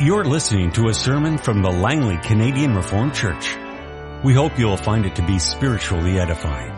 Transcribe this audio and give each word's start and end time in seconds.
You're 0.00 0.24
listening 0.24 0.72
to 0.72 0.88
a 0.88 0.92
sermon 0.92 1.38
from 1.38 1.62
the 1.62 1.70
Langley 1.70 2.16
Canadian 2.16 2.74
Reformed 2.74 3.14
Church. 3.14 3.56
We 4.24 4.34
hope 4.34 4.58
you'll 4.58 4.76
find 4.76 5.06
it 5.06 5.14
to 5.14 5.22
be 5.24 5.38
spiritually 5.38 6.18
edifying. 6.18 6.72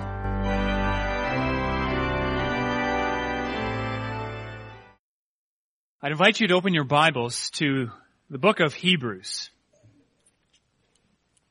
I'd 6.03 6.13
invite 6.13 6.41
you 6.41 6.49
to 6.49 6.55
open 6.55 6.75
your 6.75 6.85
Bibles 6.85 7.49
to 7.53 7.91
the 8.29 8.37
book 8.37 8.61
of 8.61 8.75
Hebrews. 8.75 9.49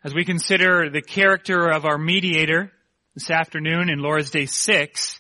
As 0.04 0.14
we 0.14 0.24
consider 0.24 0.92
the 0.92 1.02
character 1.02 1.72
of 1.72 1.84
our 1.84 1.98
mediator 1.98 2.72
this 3.16 3.32
afternoon 3.32 3.90
in 3.90 3.98
Lord's 3.98 4.30
Day 4.30 4.46
6, 4.46 5.20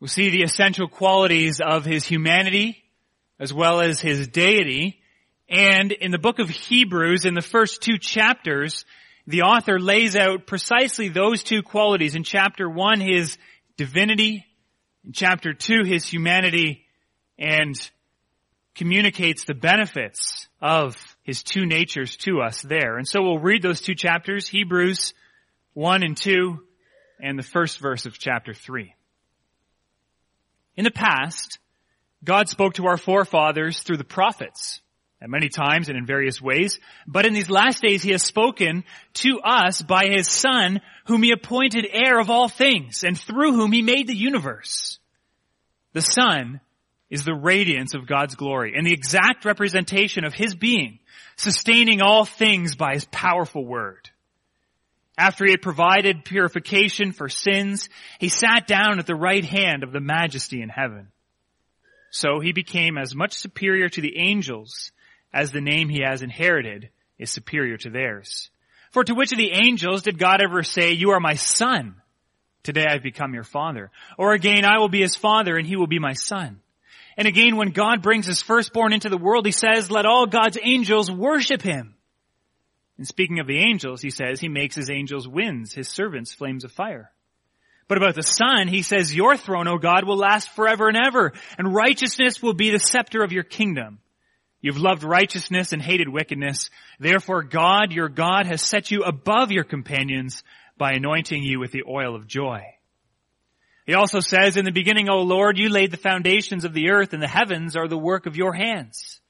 we'll 0.00 0.08
see 0.08 0.30
the 0.30 0.44
essential 0.44 0.88
qualities 0.88 1.60
of 1.60 1.84
his 1.84 2.06
humanity 2.06 2.84
as 3.38 3.52
well 3.52 3.80
as 3.80 4.00
his 4.00 4.28
deity. 4.28 5.00
And 5.48 5.92
in 5.92 6.10
the 6.10 6.18
book 6.18 6.38
of 6.38 6.48
Hebrews, 6.48 7.24
in 7.24 7.34
the 7.34 7.42
first 7.42 7.82
two 7.82 7.98
chapters, 7.98 8.84
the 9.26 9.42
author 9.42 9.78
lays 9.78 10.16
out 10.16 10.46
precisely 10.46 11.08
those 11.08 11.42
two 11.42 11.62
qualities. 11.62 12.14
In 12.14 12.24
chapter 12.24 12.68
one, 12.68 13.00
his 13.00 13.36
divinity. 13.76 14.44
In 15.04 15.12
chapter 15.12 15.52
two, 15.52 15.84
his 15.84 16.06
humanity 16.06 16.84
and 17.38 17.74
communicates 18.74 19.44
the 19.44 19.54
benefits 19.54 20.48
of 20.60 20.96
his 21.22 21.42
two 21.42 21.66
natures 21.66 22.16
to 22.16 22.40
us 22.40 22.62
there. 22.62 22.96
And 22.96 23.06
so 23.06 23.22
we'll 23.22 23.38
read 23.38 23.62
those 23.62 23.80
two 23.80 23.94
chapters, 23.94 24.48
Hebrews 24.48 25.14
1 25.74 26.02
and 26.02 26.16
2, 26.16 26.58
and 27.20 27.38
the 27.38 27.42
first 27.42 27.78
verse 27.78 28.06
of 28.06 28.18
chapter 28.18 28.54
3. 28.54 28.94
In 30.76 30.84
the 30.84 30.90
past, 30.90 31.58
God 32.24 32.48
spoke 32.48 32.74
to 32.74 32.86
our 32.86 32.96
forefathers 32.96 33.80
through 33.80 33.98
the 33.98 34.04
prophets 34.04 34.80
at 35.20 35.30
many 35.30 35.48
times 35.48 35.88
and 35.88 35.98
in 35.98 36.06
various 36.06 36.40
ways, 36.40 36.78
but 37.06 37.26
in 37.26 37.34
these 37.34 37.50
last 37.50 37.82
days 37.82 38.02
he 38.02 38.12
has 38.12 38.22
spoken 38.22 38.84
to 39.14 39.40
us 39.40 39.82
by 39.82 40.06
his 40.06 40.28
son 40.28 40.80
whom 41.06 41.22
he 41.22 41.32
appointed 41.32 41.86
heir 41.90 42.20
of 42.20 42.30
all 42.30 42.48
things 42.48 43.02
and 43.02 43.18
through 43.18 43.52
whom 43.52 43.72
he 43.72 43.82
made 43.82 44.06
the 44.06 44.16
universe. 44.16 44.98
The 45.92 46.02
son 46.02 46.60
is 47.10 47.24
the 47.24 47.34
radiance 47.34 47.94
of 47.94 48.06
God's 48.06 48.34
glory 48.34 48.74
and 48.76 48.86
the 48.86 48.92
exact 48.92 49.44
representation 49.44 50.24
of 50.24 50.34
his 50.34 50.54
being, 50.54 50.98
sustaining 51.36 52.02
all 52.02 52.24
things 52.24 52.76
by 52.76 52.94
his 52.94 53.06
powerful 53.06 53.64
word. 53.64 54.10
After 55.16 55.44
he 55.44 55.50
had 55.50 55.62
provided 55.62 56.24
purification 56.24 57.10
for 57.10 57.28
sins, 57.28 57.88
he 58.20 58.28
sat 58.28 58.68
down 58.68 59.00
at 59.00 59.06
the 59.06 59.16
right 59.16 59.44
hand 59.44 59.82
of 59.82 59.92
the 59.92 60.00
majesty 60.00 60.62
in 60.62 60.68
heaven. 60.68 61.08
So 62.10 62.40
he 62.40 62.52
became 62.52 62.96
as 62.96 63.14
much 63.14 63.34
superior 63.34 63.88
to 63.88 64.00
the 64.00 64.18
angels 64.18 64.92
as 65.32 65.52
the 65.52 65.60
name 65.60 65.88
he 65.88 66.02
has 66.02 66.22
inherited 66.22 66.90
is 67.18 67.30
superior 67.30 67.76
to 67.78 67.90
theirs. 67.90 68.50
For 68.92 69.04
to 69.04 69.14
which 69.14 69.32
of 69.32 69.38
the 69.38 69.52
angels 69.52 70.02
did 70.02 70.18
God 70.18 70.40
ever 70.42 70.62
say, 70.62 70.92
you 70.92 71.10
are 71.10 71.20
my 71.20 71.34
son? 71.34 71.96
Today 72.62 72.86
I've 72.88 73.02
become 73.02 73.34
your 73.34 73.44
father. 73.44 73.90
Or 74.16 74.32
again, 74.32 74.64
I 74.64 74.78
will 74.78 74.88
be 74.88 75.02
his 75.02 75.16
father 75.16 75.56
and 75.56 75.66
he 75.66 75.76
will 75.76 75.86
be 75.86 75.98
my 75.98 76.14
son. 76.14 76.60
And 77.16 77.26
again, 77.26 77.56
when 77.56 77.70
God 77.70 78.00
brings 78.00 78.26
his 78.26 78.40
firstborn 78.40 78.92
into 78.92 79.08
the 79.08 79.18
world, 79.18 79.44
he 79.44 79.52
says, 79.52 79.90
let 79.90 80.06
all 80.06 80.26
God's 80.26 80.58
angels 80.62 81.10
worship 81.10 81.62
him. 81.62 81.94
And 82.96 83.06
speaking 83.06 83.40
of 83.40 83.46
the 83.46 83.58
angels, 83.58 84.00
he 84.00 84.10
says, 84.10 84.40
he 84.40 84.48
makes 84.48 84.74
his 84.74 84.90
angels 84.90 85.26
winds, 85.28 85.72
his 85.72 85.88
servants 85.88 86.32
flames 86.32 86.64
of 86.64 86.72
fire. 86.72 87.10
But 87.88 87.96
about 87.96 88.14
the 88.14 88.22
Son, 88.22 88.68
he 88.68 88.82
says, 88.82 89.14
your 89.14 89.36
throne, 89.38 89.66
O 89.66 89.78
God, 89.78 90.04
will 90.04 90.18
last 90.18 90.50
forever 90.50 90.88
and 90.88 90.96
ever, 90.96 91.32
and 91.56 91.74
righteousness 91.74 92.42
will 92.42 92.52
be 92.52 92.70
the 92.70 92.78
scepter 92.78 93.22
of 93.22 93.32
your 93.32 93.44
kingdom. 93.44 93.98
You've 94.60 94.78
loved 94.78 95.04
righteousness 95.04 95.72
and 95.72 95.80
hated 95.80 96.08
wickedness. 96.08 96.68
Therefore 97.00 97.42
God, 97.42 97.92
your 97.92 98.10
God, 98.10 98.46
has 98.46 98.60
set 98.60 98.90
you 98.90 99.04
above 99.04 99.52
your 99.52 99.64
companions 99.64 100.42
by 100.76 100.92
anointing 100.92 101.42
you 101.42 101.58
with 101.60 101.72
the 101.72 101.84
oil 101.88 102.14
of 102.14 102.26
joy. 102.26 102.62
He 103.86 103.94
also 103.94 104.20
says, 104.20 104.58
in 104.58 104.66
the 104.66 104.72
beginning, 104.72 105.08
O 105.08 105.22
Lord, 105.22 105.56
you 105.56 105.70
laid 105.70 105.90
the 105.90 105.96
foundations 105.96 106.66
of 106.66 106.74
the 106.74 106.90
earth 106.90 107.14
and 107.14 107.22
the 107.22 107.28
heavens 107.28 107.74
are 107.74 107.88
the 107.88 107.96
work 107.96 108.26
of 108.26 108.36
your 108.36 108.52
hands. 108.52 109.20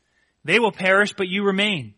They 0.45 0.59
will 0.59 0.73
perish, 0.73 1.13
but 1.17 1.29
you 1.29 1.45
remain. 1.45 1.95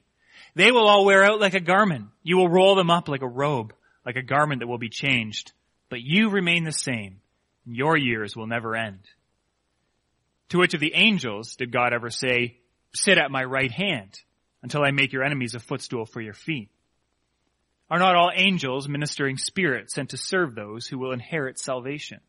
They 0.57 0.73
will 0.73 0.87
all 0.87 1.07
wear 1.07 1.25
out 1.25 1.41
like 1.41 1.55
a 1.55 1.61
garment. 1.61 2.09
You 2.23 2.37
will 2.37 2.51
roll 2.51 2.75
them 2.75 2.91
up 2.91 3.09
like 3.09 3.23
a 3.23 3.29
robe, 3.29 3.73
like 4.05 4.17
a 4.17 4.23
garment 4.23 4.61
that 4.61 4.67
will 4.67 4.77
be 4.77 4.91
changed 4.91 5.53
but 5.91 6.01
you 6.01 6.31
remain 6.31 6.65
the 6.65 6.73
same, 6.73 7.21
and 7.67 7.77
your 7.77 7.97
years 7.97 8.35
will 8.35 8.47
never 8.47 8.75
end. 8.75 9.01
To 10.51 10.59
which 10.59 10.73
of 10.73 10.81
the 10.81 10.95
angels 10.95 11.57
did 11.57 11.73
God 11.73 11.93
ever 11.93 12.09
say, 12.09 12.59
sit 12.95 13.19
at 13.19 13.31
my 13.31 13.45
right 13.45 13.71
hand 13.71 14.19
until 14.63 14.83
I 14.83 14.91
make 14.91 15.13
your 15.13 15.25
enemies 15.25 15.55
a 15.55 15.61
footstool 15.61 16.07
for 16.07 16.21
your 16.21 16.33
feet? 16.33 16.71
Are 17.91 17.99
not 17.99 18.15
all 18.15 18.31
angels 18.35 18.89
ministering 18.89 19.37
spirits 19.37 19.95
sent 19.95 20.11
to 20.11 20.17
serve 20.17 20.55
those 20.55 20.87
who 20.87 20.99
will 20.99 21.13
inherit 21.13 21.59
salvation? 21.59 22.21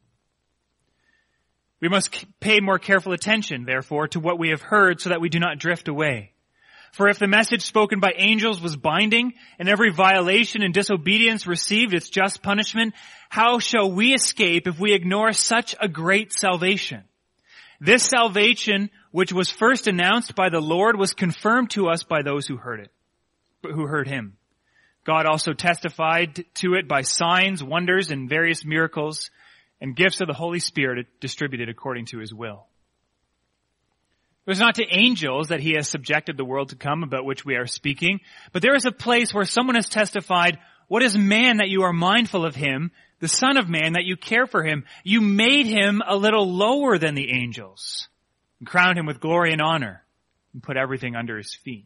We 1.79 1.89
must 1.89 2.25
pay 2.39 2.59
more 2.59 2.79
careful 2.79 3.13
attention, 3.13 3.65
therefore, 3.65 4.07
to 4.09 4.19
what 4.19 4.39
we 4.39 4.49
have 4.49 4.61
heard 4.61 5.01
so 5.01 5.09
that 5.09 5.21
we 5.21 5.29
do 5.29 5.39
not 5.39 5.59
drift 5.59 5.87
away. 5.87 6.33
For 6.91 7.07
if 7.07 7.19
the 7.19 7.27
message 7.27 7.61
spoken 7.61 7.99
by 7.99 8.13
angels 8.17 8.61
was 8.61 8.75
binding, 8.75 9.33
and 9.57 9.69
every 9.69 9.91
violation 9.91 10.61
and 10.61 10.73
disobedience 10.73 11.47
received 11.47 11.93
its 11.93 12.09
just 12.09 12.41
punishment, 12.41 12.93
how 13.29 13.59
shall 13.59 13.89
we 13.91 14.13
escape 14.13 14.67
if 14.67 14.77
we 14.77 14.93
ignore 14.93 15.31
such 15.31 15.73
a 15.79 15.87
great 15.87 16.33
salvation? 16.33 17.03
This 17.79 18.03
salvation, 18.03 18.89
which 19.11 19.31
was 19.31 19.49
first 19.49 19.87
announced 19.87 20.35
by 20.35 20.49
the 20.49 20.59
Lord, 20.59 20.97
was 20.97 21.13
confirmed 21.13 21.71
to 21.71 21.87
us 21.87 22.03
by 22.03 22.21
those 22.21 22.45
who 22.45 22.57
heard 22.57 22.81
it, 22.81 22.91
who 23.63 23.87
heard 23.87 24.07
him. 24.07 24.37
God 25.03 25.25
also 25.25 25.53
testified 25.53 26.45
to 26.55 26.73
it 26.75 26.87
by 26.87 27.01
signs, 27.01 27.63
wonders, 27.63 28.11
and 28.11 28.29
various 28.29 28.63
miracles, 28.65 29.31
and 29.79 29.95
gifts 29.95 30.21
of 30.21 30.27
the 30.27 30.33
Holy 30.33 30.59
Spirit 30.59 31.07
distributed 31.19 31.69
according 31.69 32.05
to 32.07 32.19
his 32.19 32.33
will. 32.33 32.67
It 34.45 34.49
was 34.49 34.59
not 34.59 34.75
to 34.75 34.85
angels 34.89 35.49
that 35.49 35.59
he 35.59 35.73
has 35.73 35.87
subjected 35.87 36.35
the 36.35 36.45
world 36.45 36.69
to 36.69 36.75
come 36.75 37.03
about 37.03 37.25
which 37.25 37.45
we 37.45 37.55
are 37.55 37.67
speaking, 37.67 38.21
but 38.51 38.63
there 38.63 38.75
is 38.75 38.85
a 38.85 38.91
place 38.91 39.33
where 39.33 39.45
someone 39.45 39.75
has 39.75 39.87
testified, 39.87 40.57
what 40.87 41.03
is 41.03 41.15
man 41.15 41.57
that 41.57 41.69
you 41.69 41.83
are 41.83 41.93
mindful 41.93 42.43
of 42.43 42.55
him, 42.55 42.91
the 43.19 43.27
son 43.27 43.57
of 43.57 43.69
man 43.69 43.93
that 43.93 44.05
you 44.05 44.17
care 44.17 44.47
for 44.47 44.63
him? 44.63 44.83
You 45.03 45.21
made 45.21 45.67
him 45.67 46.01
a 46.05 46.15
little 46.15 46.51
lower 46.51 46.97
than 46.97 47.13
the 47.13 47.31
angels 47.31 48.09
and 48.59 48.67
crowned 48.67 48.97
him 48.97 49.05
with 49.05 49.19
glory 49.19 49.51
and 49.51 49.61
honor 49.61 50.03
and 50.53 50.63
put 50.63 50.75
everything 50.75 51.15
under 51.15 51.37
his 51.37 51.53
feet. 51.53 51.85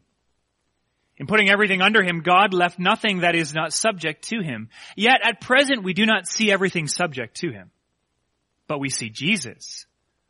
In 1.18 1.26
putting 1.26 1.50
everything 1.50 1.82
under 1.82 2.02
him, 2.02 2.20
God 2.20 2.54
left 2.54 2.78
nothing 2.78 3.20
that 3.20 3.34
is 3.34 3.54
not 3.54 3.74
subject 3.74 4.28
to 4.28 4.42
him. 4.42 4.70
Yet 4.96 5.20
at 5.22 5.42
present 5.42 5.82
we 5.82 5.92
do 5.92 6.06
not 6.06 6.26
see 6.26 6.50
everything 6.50 6.88
subject 6.88 7.36
to 7.38 7.50
him. 7.50 7.70
But 8.66 8.80
we 8.80 8.88
see 8.88 9.10
Jesus 9.10 9.86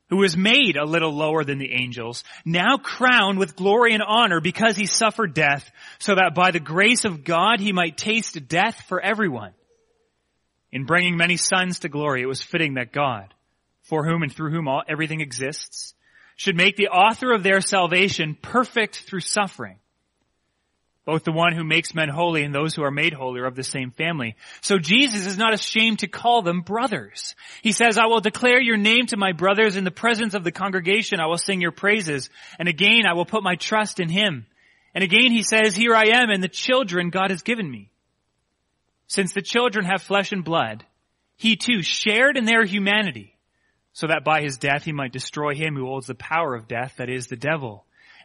who 0.08 0.18
was 0.18 0.36
made 0.36 0.76
a 0.76 0.84
little 0.84 1.12
lower 1.12 1.44
than 1.44 1.58
the 1.58 1.72
angels, 1.72 2.22
now 2.44 2.76
crowned 2.76 3.38
with 3.38 3.56
glory 3.56 3.92
and 3.92 4.02
honor 4.02 4.40
because 4.40 4.76
he 4.76 4.86
suffered 4.86 5.34
death, 5.34 5.70
so 5.98 6.14
that 6.14 6.34
by 6.34 6.50
the 6.50 6.60
grace 6.60 7.04
of 7.04 7.24
God 7.24 7.60
he 7.60 7.72
might 7.72 7.96
taste 7.96 8.48
death 8.48 8.82
for 8.88 9.00
everyone. 9.00 9.52
In 10.70 10.84
bringing 10.84 11.16
many 11.16 11.36
sons 11.36 11.80
to 11.80 11.88
glory, 11.88 12.22
it 12.22 12.26
was 12.26 12.42
fitting 12.42 12.74
that 12.74 12.92
God, 12.92 13.32
for 13.82 14.04
whom 14.06 14.22
and 14.22 14.32
through 14.32 14.50
whom 14.50 14.68
all, 14.68 14.82
everything 14.88 15.20
exists, 15.20 15.94
should 16.36 16.56
make 16.56 16.76
the 16.76 16.88
author 16.88 17.32
of 17.32 17.42
their 17.42 17.60
salvation 17.60 18.36
perfect 18.40 19.00
through 19.00 19.20
suffering. 19.20 19.78
Both 21.06 21.22
the 21.22 21.30
one 21.30 21.54
who 21.54 21.62
makes 21.62 21.94
men 21.94 22.08
holy 22.08 22.42
and 22.42 22.52
those 22.52 22.74
who 22.74 22.82
are 22.82 22.90
made 22.90 23.12
holy 23.12 23.40
are 23.40 23.46
of 23.46 23.54
the 23.54 23.62
same 23.62 23.92
family. 23.92 24.34
So 24.60 24.76
Jesus 24.80 25.24
is 25.24 25.38
not 25.38 25.54
ashamed 25.54 26.00
to 26.00 26.08
call 26.08 26.42
them 26.42 26.62
brothers. 26.62 27.36
He 27.62 27.70
says, 27.70 27.96
I 27.96 28.06
will 28.06 28.20
declare 28.20 28.60
your 28.60 28.76
name 28.76 29.06
to 29.06 29.16
my 29.16 29.30
brothers 29.30 29.76
in 29.76 29.84
the 29.84 29.92
presence 29.92 30.34
of 30.34 30.42
the 30.42 30.50
congregation. 30.50 31.20
I 31.20 31.26
will 31.26 31.38
sing 31.38 31.60
your 31.60 31.70
praises. 31.70 32.28
And 32.58 32.68
again, 32.68 33.06
I 33.08 33.12
will 33.12 33.24
put 33.24 33.44
my 33.44 33.54
trust 33.54 34.00
in 34.00 34.08
him. 34.08 34.46
And 34.94 35.04
again, 35.04 35.30
he 35.30 35.44
says, 35.44 35.76
here 35.76 35.94
I 35.94 36.08
am 36.12 36.28
and 36.28 36.42
the 36.42 36.48
children 36.48 37.10
God 37.10 37.30
has 37.30 37.42
given 37.42 37.70
me. 37.70 37.92
Since 39.06 39.32
the 39.32 39.42
children 39.42 39.84
have 39.84 40.02
flesh 40.02 40.32
and 40.32 40.44
blood, 40.44 40.84
he 41.36 41.54
too 41.54 41.82
shared 41.82 42.36
in 42.36 42.46
their 42.46 42.64
humanity 42.64 43.36
so 43.92 44.08
that 44.08 44.24
by 44.24 44.42
his 44.42 44.58
death 44.58 44.82
he 44.82 44.92
might 44.92 45.12
destroy 45.12 45.54
him 45.54 45.76
who 45.76 45.86
holds 45.86 46.08
the 46.08 46.16
power 46.16 46.56
of 46.56 46.66
death, 46.66 46.94
that 46.96 47.08
is 47.08 47.28
the 47.28 47.36
devil 47.36 47.85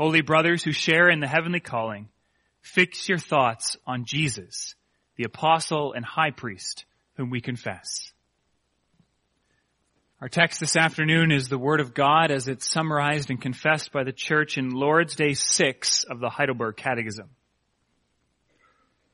Holy 0.00 0.22
brothers 0.22 0.64
who 0.64 0.72
share 0.72 1.10
in 1.10 1.20
the 1.20 1.26
heavenly 1.26 1.60
calling, 1.60 2.08
fix 2.62 3.06
your 3.06 3.18
thoughts 3.18 3.76
on 3.86 4.06
Jesus, 4.06 4.74
the 5.16 5.24
apostle 5.24 5.92
and 5.92 6.02
high 6.02 6.30
priest 6.30 6.86
whom 7.18 7.28
we 7.28 7.42
confess. 7.42 8.10
Our 10.22 10.30
text 10.30 10.58
this 10.58 10.74
afternoon 10.74 11.30
is 11.30 11.50
the 11.50 11.58
Word 11.58 11.80
of 11.80 11.92
God 11.92 12.30
as 12.30 12.48
it's 12.48 12.72
summarized 12.72 13.28
and 13.28 13.42
confessed 13.42 13.92
by 13.92 14.04
the 14.04 14.12
church 14.12 14.56
in 14.56 14.70
Lord's 14.70 15.16
Day 15.16 15.34
6 15.34 16.04
of 16.04 16.18
the 16.18 16.30
Heidelberg 16.30 16.78
Catechism. 16.78 17.28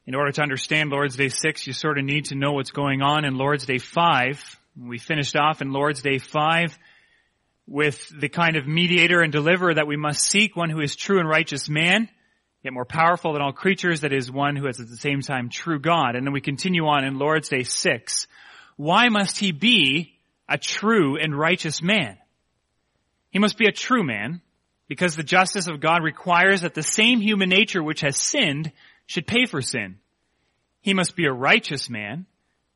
In 0.06 0.14
order 0.14 0.30
to 0.30 0.42
understand 0.42 0.90
Lord's 0.90 1.16
Day 1.16 1.30
6, 1.30 1.66
you 1.66 1.72
sort 1.72 1.98
of 1.98 2.04
need 2.04 2.26
to 2.26 2.36
know 2.36 2.52
what's 2.52 2.70
going 2.70 3.02
on 3.02 3.24
in 3.24 3.36
Lord's 3.36 3.66
Day 3.66 3.78
5. 3.78 4.60
We 4.80 4.98
finished 4.98 5.34
off 5.34 5.62
in 5.62 5.72
Lord's 5.72 6.02
Day 6.02 6.18
5 6.18 6.78
with 7.66 8.08
the 8.18 8.28
kind 8.28 8.56
of 8.56 8.66
mediator 8.66 9.20
and 9.20 9.32
deliverer 9.32 9.74
that 9.74 9.86
we 9.86 9.96
must 9.96 10.20
seek, 10.20 10.54
one 10.54 10.70
who 10.70 10.80
is 10.80 10.94
true 10.96 11.18
and 11.18 11.28
righteous 11.28 11.68
man, 11.68 12.08
yet 12.62 12.72
more 12.72 12.84
powerful 12.84 13.32
than 13.32 13.42
all 13.42 13.52
creatures, 13.52 14.00
that 14.00 14.12
is 14.12 14.30
one 14.30 14.56
who 14.56 14.66
is 14.68 14.80
at 14.80 14.88
the 14.88 14.96
same 14.96 15.20
time 15.20 15.48
true 15.48 15.80
God. 15.80 16.14
And 16.14 16.26
then 16.26 16.32
we 16.32 16.40
continue 16.40 16.86
on 16.86 17.04
in 17.04 17.18
Lord's 17.18 17.48
Day 17.48 17.64
6. 17.64 18.26
Why 18.76 19.08
must 19.08 19.38
he 19.38 19.52
be 19.52 20.16
a 20.48 20.58
true 20.58 21.18
and 21.18 21.36
righteous 21.36 21.82
man. 21.82 22.16
He 23.30 23.38
must 23.38 23.58
be 23.58 23.66
a 23.66 23.72
true 23.72 24.04
man 24.04 24.40
because 24.88 25.16
the 25.16 25.22
justice 25.22 25.66
of 25.66 25.80
God 25.80 26.02
requires 26.02 26.62
that 26.62 26.74
the 26.74 26.82
same 26.82 27.20
human 27.20 27.48
nature 27.48 27.82
which 27.82 28.00
has 28.02 28.16
sinned 28.16 28.72
should 29.06 29.26
pay 29.26 29.46
for 29.46 29.60
sin. 29.60 29.96
He 30.80 30.94
must 30.94 31.16
be 31.16 31.26
a 31.26 31.32
righteous 31.32 31.90
man 31.90 32.26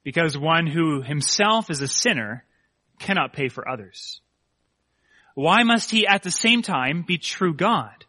because 0.03 0.37
one 0.37 0.67
who 0.67 1.03
himself 1.03 1.71
is 1.71 1.81
a 1.81 1.89
sinner 1.89 2.45
cannot 2.99 3.33
pay 3.33 3.49
for 3.49 3.69
others. 3.69 4.21
Why 5.35 5.63
must 5.63 5.91
he 5.91 6.07
at 6.07 6.23
the 6.23 6.31
same 6.31 6.63
time 6.63 7.03
be 7.07 7.19
true 7.19 7.55
God? 7.55 8.05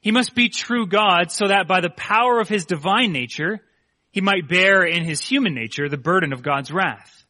He 0.00 0.10
must 0.10 0.34
be 0.34 0.48
true 0.48 0.86
God 0.86 1.30
so 1.30 1.48
that 1.48 1.68
by 1.68 1.80
the 1.80 1.90
power 1.90 2.40
of 2.40 2.48
his 2.48 2.66
divine 2.66 3.12
nature, 3.12 3.60
he 4.10 4.20
might 4.20 4.48
bear 4.48 4.84
in 4.84 5.04
his 5.04 5.20
human 5.20 5.54
nature 5.54 5.88
the 5.88 5.96
burden 5.96 6.32
of 6.32 6.42
God's 6.42 6.72
wrath 6.72 7.24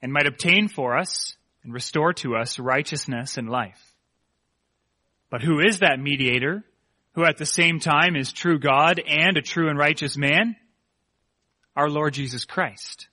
and 0.00 0.12
might 0.12 0.26
obtain 0.26 0.68
for 0.68 0.96
us 0.96 1.36
and 1.62 1.72
restore 1.72 2.12
to 2.14 2.36
us 2.36 2.58
righteousness 2.58 3.36
and 3.36 3.48
life. 3.48 3.94
But 5.30 5.42
who 5.42 5.60
is 5.60 5.80
that 5.80 6.00
mediator 6.00 6.64
who 7.12 7.24
at 7.24 7.38
the 7.38 7.46
same 7.46 7.80
time 7.80 8.14
is 8.14 8.32
true 8.32 8.58
God 8.58 9.00
and 9.00 9.36
a 9.36 9.42
true 9.42 9.68
and 9.68 9.78
righteous 9.78 10.16
man? 10.16 10.56
Our 11.74 11.90
Lord 11.90 12.14
Jesus 12.14 12.44
Christ, 12.44 13.08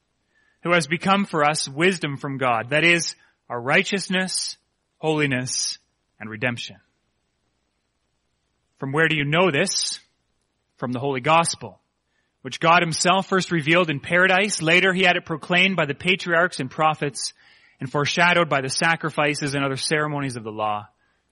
who 0.62 0.72
has 0.74 0.88
become 0.88 1.26
for 1.26 1.44
us 1.44 1.68
wisdom 1.68 2.18
from 2.18 2.38
God, 2.38 2.70
that 2.70 2.84
is, 2.84 3.16
our 3.50 3.60
righteousness, 3.60 4.58
holiness, 5.04 5.78
and 6.20 6.30
redemption. 6.30 6.78
From 8.80 8.94
where 8.94 9.08
do 9.08 9.16
you 9.16 9.26
know 9.26 9.52
this? 9.52 10.00
From 10.78 10.94
the 10.94 11.00
Holy 11.00 11.22
Gospel 11.22 11.80
which 12.44 12.60
God 12.60 12.82
himself 12.82 13.28
first 13.28 13.52
revealed 13.52 13.90
in 13.90 14.00
paradise. 14.00 14.62
Later 14.62 14.94
he 14.94 15.04
had 15.04 15.16
it 15.16 15.26
proclaimed 15.26 15.76
by 15.76 15.86
the 15.86 15.96
patriarchs 15.96 16.60
and 16.60 16.70
prophets 16.70 17.34
and 17.80 17.90
foreshadowed 17.90 18.50
by 18.50 18.62
the 18.62 18.70
sacrifices 18.70 19.56
and 19.56 19.66
other 19.66 19.78
ceremonies 19.78 20.36
of 20.36 20.44
the 20.44 20.52
law. 20.52 20.86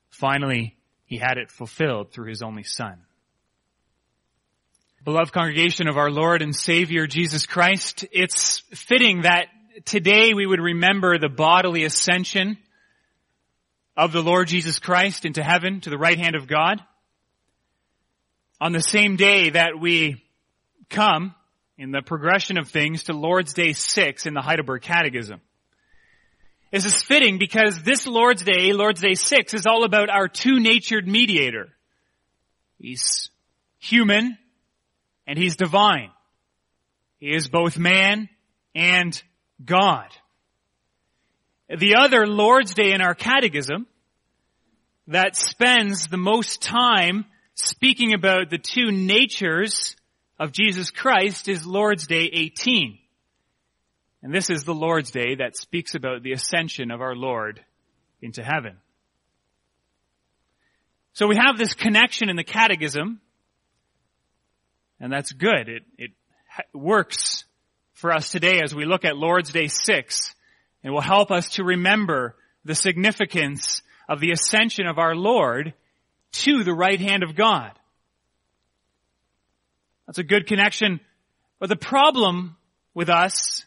Finally, 0.09 0.77
he 1.05 1.17
had 1.17 1.37
it 1.37 1.51
fulfilled 1.51 2.11
through 2.11 2.29
his 2.29 2.41
only 2.41 2.63
son. 2.63 2.95
Beloved 5.03 5.33
congregation 5.33 5.89
of 5.89 5.97
our 5.97 6.09
Lord 6.09 6.41
and 6.41 6.55
Savior 6.55 7.07
Jesus 7.07 7.45
Christ, 7.45 8.05
it's 8.13 8.59
fitting 8.73 9.23
that 9.23 9.47
today 9.83 10.33
we 10.33 10.45
would 10.45 10.61
remember 10.61 11.17
the 11.17 11.29
bodily 11.29 11.83
ascension 11.83 12.57
of 13.95 14.11
the 14.11 14.21
Lord 14.21 14.47
Jesus 14.47 14.79
Christ 14.79 15.25
into 15.25 15.43
heaven 15.43 15.81
to 15.81 15.89
the 15.89 15.97
right 15.97 16.17
hand 16.17 16.35
of 16.35 16.47
God. 16.47 16.81
On 18.59 18.71
the 18.71 18.81
same 18.81 19.15
day 19.15 19.51
that 19.51 19.79
we 19.79 20.23
come 20.89 21.33
in 21.77 21.91
the 21.91 22.01
progression 22.01 22.57
of 22.57 22.69
things 22.69 23.03
to 23.03 23.13
Lord's 23.13 23.53
Day 23.53 23.73
6 23.73 24.25
in 24.25 24.33
the 24.33 24.41
Heidelberg 24.41 24.83
Catechism. 24.83 25.41
This 26.71 26.85
is 26.85 27.01
fitting 27.01 27.37
because 27.37 27.81
this 27.83 28.07
Lord's 28.07 28.43
Day, 28.43 28.71
Lord's 28.71 29.01
Day 29.01 29.15
6, 29.15 29.53
is 29.53 29.65
all 29.65 29.83
about 29.83 30.09
our 30.09 30.27
two-natured 30.27 31.07
mediator. 31.07 31.69
He's 32.77 33.29
human 33.79 34.37
and 35.27 35.37
he's 35.37 35.55
divine. 35.55 36.11
He 37.19 37.35
is 37.35 37.49
both 37.49 37.77
man 37.77 38.29
and 38.73 39.21
God. 39.63 40.07
The 41.77 41.95
other 41.95 42.27
Lord's 42.27 42.73
Day 42.73 42.91
in 42.91 42.99
our 42.99 43.15
catechism 43.15 43.87
that 45.07 45.37
spends 45.37 46.07
the 46.07 46.17
most 46.17 46.61
time 46.61 47.25
speaking 47.55 48.13
about 48.13 48.49
the 48.49 48.57
two 48.57 48.91
natures 48.91 49.95
of 50.37 50.51
Jesus 50.51 50.91
Christ 50.91 51.47
is 51.47 51.65
Lord's 51.65 52.07
Day 52.07 52.29
18. 52.31 52.97
And 54.21 54.33
this 54.33 54.49
is 54.49 54.65
the 54.65 54.73
Lord's 54.73 55.11
Day 55.11 55.35
that 55.35 55.55
speaks 55.55 55.95
about 55.95 56.23
the 56.23 56.33
ascension 56.33 56.91
of 56.91 56.99
our 56.99 57.15
Lord 57.15 57.63
into 58.21 58.43
heaven. 58.43 58.77
So 61.13 61.27
we 61.27 61.37
have 61.37 61.57
this 61.57 61.73
connection 61.73 62.29
in 62.29 62.35
the 62.35 62.43
catechism, 62.43 63.21
and 64.99 65.11
that's 65.11 65.31
good. 65.31 65.69
It, 65.69 65.83
it 65.97 66.11
works 66.73 67.45
for 67.93 68.11
us 68.11 68.29
today 68.29 68.59
as 68.61 68.75
we 68.75 68.85
look 68.85 69.05
at 69.05 69.15
Lord's 69.15 69.51
Day 69.51 69.67
6, 69.67 70.35
and 70.83 70.93
will 70.93 71.01
help 71.01 71.31
us 71.31 71.49
to 71.51 71.63
remember 71.63 72.35
the 72.65 72.75
significance 72.75 73.81
of 74.07 74.19
the 74.19 74.31
ascension 74.31 74.87
of 74.87 74.97
our 74.97 75.15
Lord 75.15 75.73
to 76.31 76.63
the 76.63 76.73
right 76.73 76.99
hand 76.99 77.23
of 77.23 77.35
God. 77.35 77.71
That's 80.07 80.19
a 80.19 80.23
good 80.23 80.47
connection. 80.47 80.99
But 81.59 81.69
the 81.69 81.75
problem 81.75 82.57
with 82.93 83.09
us 83.09 83.65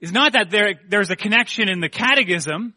is 0.00 0.12
not 0.12 0.32
that 0.32 0.50
there, 0.50 0.74
there's 0.88 1.10
a 1.10 1.16
connection 1.16 1.68
in 1.68 1.80
the 1.80 1.88
catechism. 1.88 2.74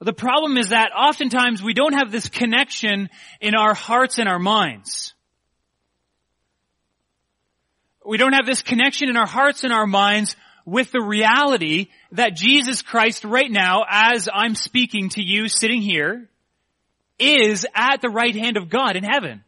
The 0.00 0.12
problem 0.12 0.56
is 0.56 0.70
that 0.70 0.90
oftentimes 0.96 1.62
we 1.62 1.74
don't 1.74 1.94
have 1.94 2.10
this 2.10 2.28
connection 2.28 3.08
in 3.40 3.54
our 3.54 3.74
hearts 3.74 4.18
and 4.18 4.28
our 4.28 4.38
minds. 4.38 5.14
We 8.04 8.16
don't 8.16 8.32
have 8.32 8.46
this 8.46 8.62
connection 8.62 9.08
in 9.08 9.16
our 9.16 9.26
hearts 9.26 9.62
and 9.62 9.72
our 9.72 9.86
minds 9.86 10.34
with 10.64 10.92
the 10.92 11.02
reality 11.02 11.88
that 12.12 12.36
Jesus 12.36 12.82
Christ 12.82 13.24
right 13.24 13.50
now, 13.50 13.84
as 13.88 14.28
I'm 14.32 14.54
speaking 14.54 15.08
to 15.10 15.22
you 15.22 15.48
sitting 15.48 15.82
here, 15.82 16.28
is 17.18 17.66
at 17.74 18.00
the 18.00 18.08
right 18.08 18.34
hand 18.34 18.56
of 18.56 18.68
God 18.68 18.96
in 18.96 19.04
heaven. 19.04 19.44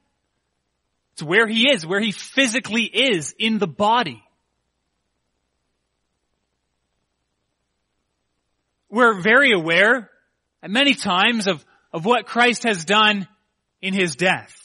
It's 1.14 1.22
where 1.22 1.46
he 1.46 1.70
is, 1.70 1.86
where 1.86 2.00
he 2.00 2.12
physically 2.12 2.84
is 2.84 3.34
in 3.38 3.58
the 3.58 3.68
body. 3.68 4.22
We're 8.90 9.20
very 9.20 9.52
aware 9.52 10.10
at 10.62 10.70
many 10.70 10.94
times 10.94 11.46
of, 11.46 11.64
of 11.92 12.04
what 12.04 12.26
Christ 12.26 12.64
has 12.64 12.84
done 12.84 13.28
in 13.80 13.94
his 13.94 14.16
death. 14.16 14.56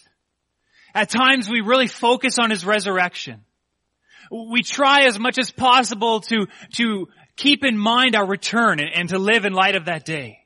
At 0.94 1.10
times 1.10 1.50
we 1.50 1.62
really 1.62 1.88
focus 1.88 2.38
on 2.39 2.50
his 2.50 2.65
resurrection. 2.65 3.44
We 4.30 4.64
try 4.64 5.06
as 5.06 5.20
much 5.20 5.38
as 5.38 5.52
possible 5.52 6.22
to, 6.22 6.48
to 6.74 7.08
keep 7.36 7.64
in 7.64 7.78
mind 7.78 8.16
our 8.16 8.26
return 8.26 8.80
and, 8.80 8.90
and 8.94 9.10
to 9.10 9.20
live 9.20 9.46
in 9.46 9.54
light 9.54 9.76
of 9.76 9.86
that 9.86 10.06
day. 10.06 10.40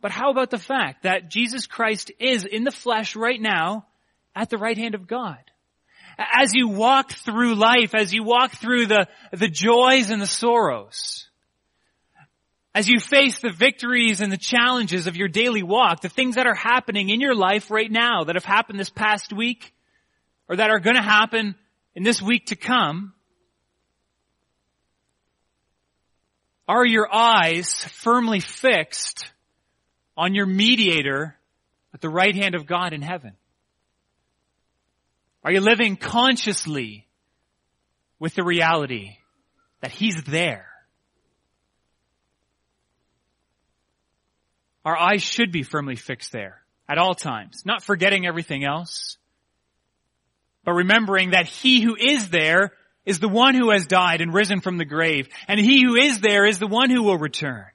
But 0.00 0.10
how 0.10 0.30
about 0.30 0.50
the 0.50 0.58
fact 0.58 1.04
that 1.04 1.30
Jesus 1.30 1.66
Christ 1.66 2.12
is 2.18 2.44
in 2.44 2.64
the 2.64 2.70
flesh 2.70 3.16
right 3.16 3.40
now 3.40 3.86
at 4.34 4.50
the 4.50 4.58
right 4.58 4.76
hand 4.76 4.94
of 4.94 5.06
God. 5.06 5.38
As 6.18 6.54
you 6.54 6.68
walk 6.68 7.12
through 7.12 7.54
life, 7.54 7.94
as 7.94 8.12
you 8.12 8.22
walk 8.22 8.52
through 8.52 8.86
the, 8.86 9.08
the 9.32 9.48
joys 9.48 10.10
and 10.10 10.22
the 10.22 10.26
sorrows, 10.26 11.28
as 12.74 12.88
you 12.88 12.98
face 12.98 13.38
the 13.38 13.52
victories 13.52 14.20
and 14.20 14.32
the 14.32 14.36
challenges 14.36 15.06
of 15.06 15.16
your 15.16 15.28
daily 15.28 15.62
walk, 15.62 16.00
the 16.00 16.08
things 16.08 16.36
that 16.36 16.46
are 16.46 16.54
happening 16.54 17.08
in 17.08 17.20
your 17.20 17.34
life 17.34 17.70
right 17.70 17.90
now 17.90 18.24
that 18.24 18.36
have 18.36 18.44
happened 18.44 18.78
this 18.78 18.90
past 18.90 19.32
week 19.32 19.72
or 20.48 20.56
that 20.56 20.70
are 20.70 20.80
going 20.80 20.96
to 20.96 21.02
happen 21.02 21.54
in 21.94 22.02
this 22.02 22.20
week 22.20 22.46
to 22.46 22.56
come, 22.56 23.12
are 26.66 26.84
your 26.84 27.12
eyes 27.12 27.72
firmly 27.90 28.40
fixed 28.40 29.30
on 30.16 30.34
your 30.34 30.46
mediator 30.46 31.36
at 31.92 32.00
the 32.00 32.08
right 32.08 32.34
hand 32.34 32.54
of 32.54 32.66
God 32.66 32.92
in 32.92 33.02
heaven? 33.02 33.32
Are 35.44 35.52
you 35.52 35.60
living 35.60 35.96
consciously 35.96 37.06
with 38.18 38.34
the 38.34 38.42
reality 38.42 39.18
that 39.80 39.92
He's 39.92 40.22
there? 40.24 40.68
Our 44.84 44.96
eyes 44.96 45.22
should 45.22 45.52
be 45.52 45.62
firmly 45.62 45.96
fixed 45.96 46.32
there 46.32 46.62
at 46.88 46.98
all 46.98 47.14
times, 47.14 47.62
not 47.64 47.82
forgetting 47.82 48.26
everything 48.26 48.64
else, 48.64 49.16
but 50.64 50.72
remembering 50.72 51.30
that 51.30 51.46
He 51.46 51.80
who 51.80 51.96
is 51.96 52.30
there 52.30 52.72
is 53.04 53.18
the 53.18 53.28
one 53.28 53.54
who 53.54 53.70
has 53.70 53.86
died 53.86 54.20
and 54.20 54.32
risen 54.32 54.60
from 54.60 54.78
the 54.78 54.84
grave, 54.84 55.28
and 55.46 55.60
He 55.60 55.82
who 55.82 55.96
is 55.96 56.20
there 56.20 56.46
is 56.46 56.58
the 56.58 56.66
one 56.66 56.90
who 56.90 57.02
will 57.02 57.18
return. 57.18 57.66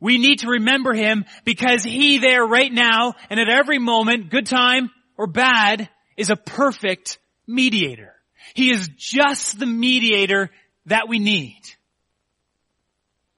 We 0.00 0.18
need 0.18 0.40
to 0.40 0.48
remember 0.48 0.94
Him 0.94 1.24
because 1.44 1.84
He 1.84 2.18
there 2.18 2.44
right 2.44 2.72
now 2.72 3.14
and 3.30 3.38
at 3.38 3.48
every 3.48 3.78
moment, 3.78 4.30
good 4.30 4.46
time, 4.46 4.90
or 5.16 5.26
bad 5.26 5.88
is 6.16 6.30
a 6.30 6.36
perfect 6.36 7.18
mediator. 7.46 8.14
He 8.54 8.70
is 8.70 8.90
just 8.96 9.58
the 9.58 9.66
mediator 9.66 10.50
that 10.86 11.08
we 11.08 11.18
need. 11.18 11.60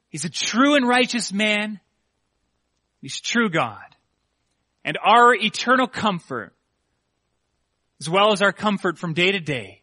He's 0.09 0.25
a 0.25 0.31
true 0.31 0.77
and 0.77 0.89
righteous 0.89 1.33
man. 1.33 1.81
He's 3.03 3.21
true 3.21 3.51
God. 3.51 3.83
And 4.85 4.97
our 5.03 5.35
eternal 5.35 5.87
comfort, 5.87 6.54
as 8.05 8.11
well 8.11 8.35
as 8.35 8.43
our 8.43 8.53
comfort 8.53 8.99
from 8.99 9.15
day 9.15 9.33
to 9.33 9.41
day, 9.41 9.81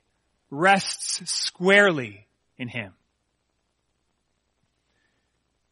rests 0.51 1.27
squarely 1.31 2.27
in 2.55 2.67
Him. 2.67 2.93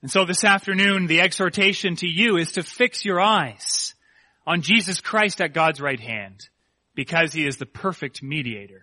And 0.02 0.10
so 0.10 0.26
this 0.26 0.44
afternoon, 0.44 1.06
the 1.06 1.22
exhortation 1.22 1.96
to 1.98 2.08
you 2.08 2.38
is 2.38 2.54
to 2.54 2.64
fix 2.64 3.06
your 3.06 3.22
eyes 3.22 3.94
on 4.48 4.64
Jesus 4.64 5.00
Christ 5.00 5.42
at 5.42 5.54
God's 5.54 5.80
right 5.80 6.00
hand, 6.00 6.50
because 6.96 7.34
He 7.34 7.46
is 7.46 7.58
the 7.58 7.68
perfect 7.68 8.24
mediator. 8.24 8.82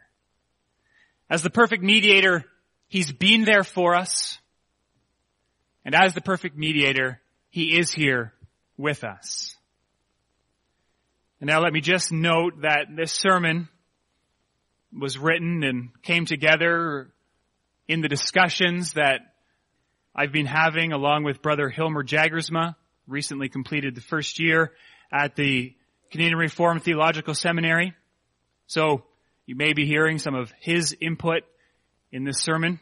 As 1.28 1.42
the 1.42 1.50
perfect 1.50 1.82
mediator, 1.82 2.44
He's 2.86 3.10
been 3.10 3.44
there 3.44 3.64
for 3.64 3.96
us. 3.96 4.38
And 5.84 5.92
as 5.92 6.14
the 6.14 6.20
perfect 6.20 6.56
mediator, 6.56 7.20
He 7.50 7.76
is 7.76 7.90
here 7.90 8.32
with 8.76 9.02
us. 9.02 9.55
And 11.40 11.48
now 11.48 11.60
let 11.60 11.72
me 11.72 11.80
just 11.80 12.12
note 12.12 12.62
that 12.62 12.86
this 12.96 13.12
sermon 13.12 13.68
was 14.98 15.18
written 15.18 15.62
and 15.62 15.90
came 16.02 16.24
together 16.24 17.12
in 17.88 18.00
the 18.00 18.08
discussions 18.08 18.94
that 18.94 19.20
I've 20.14 20.32
been 20.32 20.46
having 20.46 20.92
along 20.92 21.24
with 21.24 21.42
Brother 21.42 21.70
Hilmer 21.70 22.02
Jagersma, 22.02 22.74
recently 23.06 23.50
completed 23.50 23.94
the 23.94 24.00
first 24.00 24.40
year 24.40 24.72
at 25.12 25.36
the 25.36 25.74
Canadian 26.10 26.38
Reformed 26.38 26.82
Theological 26.82 27.34
Seminary. 27.34 27.92
So 28.66 29.04
you 29.44 29.56
may 29.56 29.74
be 29.74 29.86
hearing 29.86 30.18
some 30.18 30.34
of 30.34 30.52
his 30.58 30.96
input 31.00 31.42
in 32.10 32.24
this 32.24 32.40
sermon. 32.40 32.80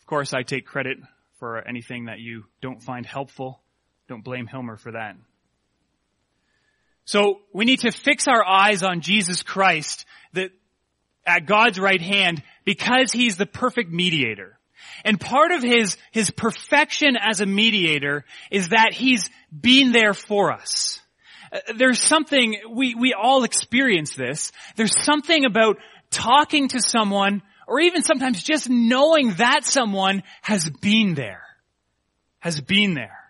Of 0.00 0.06
course, 0.06 0.32
I 0.32 0.42
take 0.42 0.64
credit 0.64 0.98
for 1.40 1.58
anything 1.66 2.04
that 2.04 2.20
you 2.20 2.44
don't 2.60 2.80
find 2.80 3.04
helpful. 3.04 3.60
Don't 4.08 4.22
blame 4.22 4.46
Hilmer 4.46 4.78
for 4.78 4.92
that. 4.92 5.16
So 7.04 7.40
we 7.52 7.64
need 7.64 7.80
to 7.80 7.90
fix 7.90 8.28
our 8.28 8.46
eyes 8.46 8.82
on 8.82 9.00
Jesus 9.00 9.42
Christ 9.42 10.04
that 10.32 10.50
at 11.26 11.46
God's 11.46 11.78
right 11.78 12.00
hand 12.00 12.42
because 12.64 13.12
he's 13.12 13.36
the 13.36 13.46
perfect 13.46 13.90
mediator. 13.90 14.58
And 15.04 15.20
part 15.20 15.52
of 15.52 15.62
his, 15.62 15.96
his 16.10 16.30
perfection 16.30 17.16
as 17.16 17.40
a 17.40 17.46
mediator 17.46 18.24
is 18.50 18.70
that 18.70 18.92
he's 18.92 19.30
been 19.58 19.92
there 19.92 20.14
for 20.14 20.52
us. 20.52 21.00
Uh, 21.52 21.58
there's 21.76 22.00
something, 22.00 22.56
we, 22.70 22.94
we 22.94 23.14
all 23.14 23.44
experience 23.44 24.14
this. 24.14 24.52
There's 24.76 25.04
something 25.04 25.44
about 25.44 25.78
talking 26.10 26.68
to 26.68 26.80
someone 26.80 27.42
or 27.66 27.80
even 27.80 28.02
sometimes 28.02 28.42
just 28.42 28.68
knowing 28.68 29.34
that 29.34 29.64
someone 29.64 30.22
has 30.42 30.68
been 30.68 31.14
there. 31.14 31.42
Has 32.40 32.60
been 32.60 32.94
there. 32.94 33.21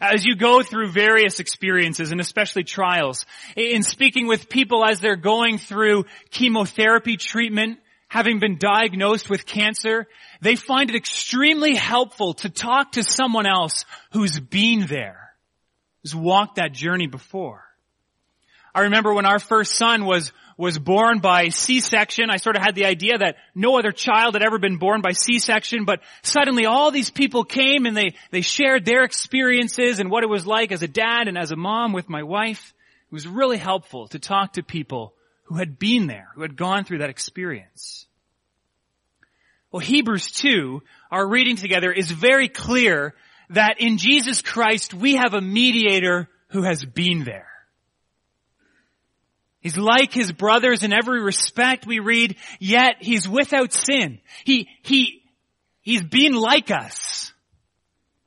As 0.00 0.24
you 0.24 0.36
go 0.36 0.62
through 0.62 0.88
various 0.88 1.40
experiences 1.40 2.10
and 2.10 2.20
especially 2.20 2.64
trials, 2.64 3.26
in 3.56 3.82
speaking 3.82 4.26
with 4.26 4.48
people 4.48 4.84
as 4.84 5.00
they're 5.00 5.16
going 5.16 5.58
through 5.58 6.04
chemotherapy 6.30 7.16
treatment, 7.16 7.78
having 8.08 8.38
been 8.38 8.58
diagnosed 8.58 9.28
with 9.28 9.46
cancer, 9.46 10.06
they 10.40 10.56
find 10.56 10.90
it 10.90 10.96
extremely 10.96 11.74
helpful 11.74 12.34
to 12.34 12.48
talk 12.48 12.92
to 12.92 13.02
someone 13.02 13.46
else 13.46 13.84
who's 14.12 14.38
been 14.38 14.86
there, 14.86 15.30
who's 16.02 16.14
walked 16.14 16.56
that 16.56 16.72
journey 16.72 17.06
before. 17.06 17.64
I 18.74 18.82
remember 18.82 19.14
when 19.14 19.26
our 19.26 19.38
first 19.38 19.76
son 19.76 20.04
was 20.04 20.32
was 20.56 20.78
born 20.78 21.18
by 21.18 21.48
C-section. 21.48 22.30
I 22.30 22.36
sort 22.36 22.56
of 22.56 22.62
had 22.62 22.74
the 22.74 22.86
idea 22.86 23.18
that 23.18 23.36
no 23.54 23.78
other 23.78 23.92
child 23.92 24.34
had 24.34 24.42
ever 24.42 24.58
been 24.58 24.78
born 24.78 25.00
by 25.00 25.12
C-section, 25.12 25.84
but 25.84 26.00
suddenly 26.22 26.66
all 26.66 26.90
these 26.90 27.10
people 27.10 27.44
came 27.44 27.86
and 27.86 27.96
they, 27.96 28.14
they 28.30 28.40
shared 28.40 28.84
their 28.84 29.04
experiences 29.04 29.98
and 29.98 30.10
what 30.10 30.22
it 30.22 30.30
was 30.30 30.46
like 30.46 30.72
as 30.72 30.82
a 30.82 30.88
dad 30.88 31.28
and 31.28 31.36
as 31.36 31.50
a 31.50 31.56
mom 31.56 31.92
with 31.92 32.08
my 32.08 32.22
wife. 32.22 32.72
It 33.10 33.12
was 33.12 33.26
really 33.26 33.58
helpful 33.58 34.08
to 34.08 34.18
talk 34.18 34.54
to 34.54 34.62
people 34.62 35.14
who 35.44 35.56
had 35.56 35.78
been 35.78 36.06
there, 36.06 36.28
who 36.34 36.42
had 36.42 36.56
gone 36.56 36.84
through 36.84 36.98
that 36.98 37.10
experience. 37.10 38.06
Well, 39.70 39.80
Hebrews 39.80 40.30
2, 40.30 40.82
our 41.10 41.26
reading 41.26 41.56
together, 41.56 41.90
is 41.90 42.10
very 42.10 42.48
clear 42.48 43.14
that 43.50 43.80
in 43.80 43.98
Jesus 43.98 44.40
Christ 44.40 44.94
we 44.94 45.16
have 45.16 45.34
a 45.34 45.40
mediator 45.40 46.28
who 46.48 46.62
has 46.62 46.84
been 46.84 47.24
there. 47.24 47.48
He's 49.64 49.78
like 49.78 50.12
his 50.12 50.30
brothers 50.30 50.82
in 50.82 50.92
every 50.92 51.22
respect 51.22 51.86
we 51.86 51.98
read, 51.98 52.36
yet 52.60 52.96
he's 53.00 53.26
without 53.26 53.72
sin. 53.72 54.18
He, 54.44 54.68
he, 54.82 55.22
he's 55.80 56.02
been 56.02 56.34
like 56.34 56.70
us. 56.70 57.32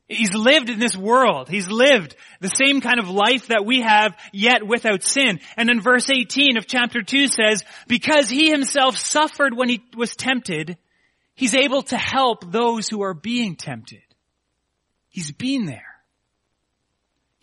He's 0.08 0.34
lived 0.34 0.72
in 0.72 0.80
this 0.80 0.98
world. 0.98 1.48
He's 1.48 1.70
lived 1.70 2.16
the 2.42 2.48
same 2.50 2.82
kind 2.82 3.00
of 3.00 3.12
life 3.12 3.50
that 3.50 3.66
we 3.66 3.82
have, 3.82 4.18
yet 4.34 4.66
without 4.66 5.04
sin. 5.04 5.40
And 5.56 5.70
in 5.70 5.80
verse 5.80 6.10
18 6.10 6.58
of 6.58 6.66
chapter 6.66 7.04
2 7.04 7.28
says, 7.28 7.64
because 7.88 8.32
he 8.32 8.50
himself 8.50 8.98
suffered 8.98 9.56
when 9.56 9.70
he 9.70 9.84
was 9.96 10.16
tempted, 10.16 10.76
he's 11.36 11.54
able 11.54 11.84
to 11.84 11.98
help 11.98 12.52
those 12.52 12.88
who 12.90 13.04
are 13.04 13.14
being 13.14 13.56
tempted. 13.56 14.02
He's 15.10 15.32
been 15.32 15.68
there. 15.68 15.87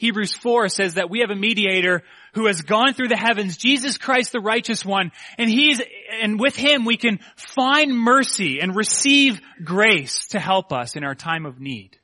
Hebrews 0.04 0.34
4 0.34 0.68
says 0.68 0.94
that 0.94 1.08
we 1.08 1.20
have 1.20 1.30
a 1.30 1.34
mediator 1.34 2.02
who 2.34 2.46
has 2.46 2.60
gone 2.60 2.92
through 2.92 3.08
the 3.08 3.16
heavens, 3.16 3.56
Jesus 3.56 3.96
Christ 3.96 4.32
the 4.32 4.40
righteous 4.40 4.84
one, 4.84 5.12
and 5.38 5.48
he's, 5.48 5.80
and 6.20 6.38
with 6.38 6.54
him 6.56 6.84
we 6.84 6.98
can 6.98 7.20
find 7.36 7.98
mercy 7.98 8.60
and 8.60 8.76
receive 8.76 9.40
grace 9.64 10.26
to 10.28 10.38
help 10.38 10.74
us 10.74 10.94
in 10.94 11.04
our 11.04 11.14
time 11.14 11.46
of 11.46 11.58
need. 11.58 11.96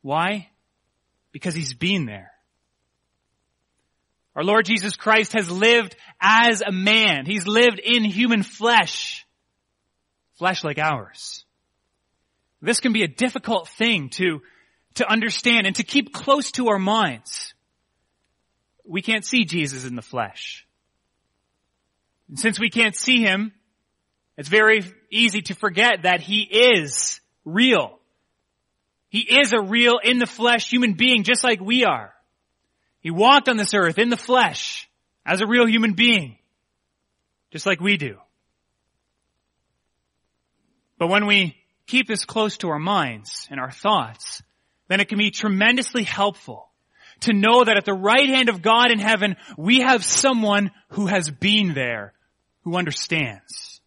Why? 0.00 0.48
Because 1.30 1.54
he's 1.54 1.72
been 1.72 2.04
there. 2.04 2.32
Our 4.34 4.42
Lord 4.42 4.64
Jesus 4.64 4.96
Christ 4.96 5.34
has 5.34 5.48
lived 5.48 5.94
as 6.20 6.62
a 6.62 6.72
man. 6.72 7.26
He's 7.26 7.46
lived 7.46 7.78
in 7.78 8.02
human 8.02 8.42
flesh. 8.42 9.24
Flesh 10.32 10.64
like 10.64 10.78
ours. 10.78 11.44
This 12.60 12.80
can 12.80 12.92
be 12.92 13.04
a 13.04 13.08
difficult 13.08 13.68
thing 13.68 14.08
to, 14.14 14.40
to 14.94 15.10
understand 15.10 15.66
and 15.66 15.76
to 15.76 15.82
keep 15.82 16.12
close 16.12 16.52
to 16.52 16.68
our 16.68 16.78
minds. 16.78 17.54
We 18.84 19.02
can't 19.02 19.24
see 19.24 19.44
Jesus 19.44 19.84
in 19.84 19.94
the 19.94 20.02
flesh. 20.02 20.66
And 22.28 22.38
since 22.38 22.58
we 22.58 22.70
can't 22.70 22.96
see 22.96 23.22
him, 23.22 23.52
it's 24.36 24.48
very 24.48 24.82
easy 25.10 25.42
to 25.42 25.54
forget 25.54 26.02
that 26.02 26.20
he 26.20 26.40
is 26.42 27.20
real. 27.44 27.98
He 29.08 29.20
is 29.20 29.52
a 29.52 29.60
real, 29.60 29.98
in 30.02 30.18
the 30.18 30.26
flesh 30.26 30.70
human 30.70 30.94
being 30.94 31.22
just 31.22 31.44
like 31.44 31.60
we 31.60 31.84
are. 31.84 32.14
He 33.00 33.10
walked 33.10 33.48
on 33.48 33.56
this 33.56 33.74
earth 33.74 33.98
in 33.98 34.08
the 34.08 34.16
flesh 34.16 34.88
as 35.26 35.40
a 35.40 35.46
real 35.46 35.66
human 35.66 35.92
being, 35.92 36.38
just 37.50 37.66
like 37.66 37.80
we 37.80 37.96
do. 37.96 38.16
But 40.98 41.08
when 41.08 41.26
we 41.26 41.56
keep 41.86 42.08
this 42.08 42.24
close 42.24 42.56
to 42.58 42.70
our 42.70 42.78
minds 42.78 43.48
and 43.50 43.60
our 43.60 43.70
thoughts, 43.70 44.42
then 44.92 45.00
it 45.00 45.08
can 45.08 45.16
be 45.16 45.30
tremendously 45.30 46.02
helpful 46.02 46.68
to 47.20 47.32
know 47.32 47.64
that 47.64 47.78
at 47.78 47.86
the 47.86 47.94
right 47.94 48.28
hand 48.28 48.50
of 48.50 48.60
God 48.60 48.90
in 48.90 48.98
heaven, 48.98 49.36
we 49.56 49.80
have 49.80 50.04
someone 50.04 50.70
who 50.88 51.06
has 51.06 51.30
been 51.30 51.72
there, 51.72 52.12
who 52.64 52.76
understands. 52.76 53.80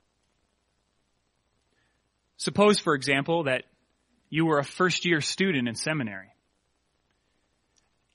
Suppose, 2.38 2.80
for 2.80 2.96
example, 2.96 3.44
that 3.44 3.66
you 4.30 4.48
were 4.48 4.58
a 4.58 4.64
first 4.64 5.06
year 5.06 5.22
student 5.22 5.68
in 5.68 5.76
seminary. 5.76 6.34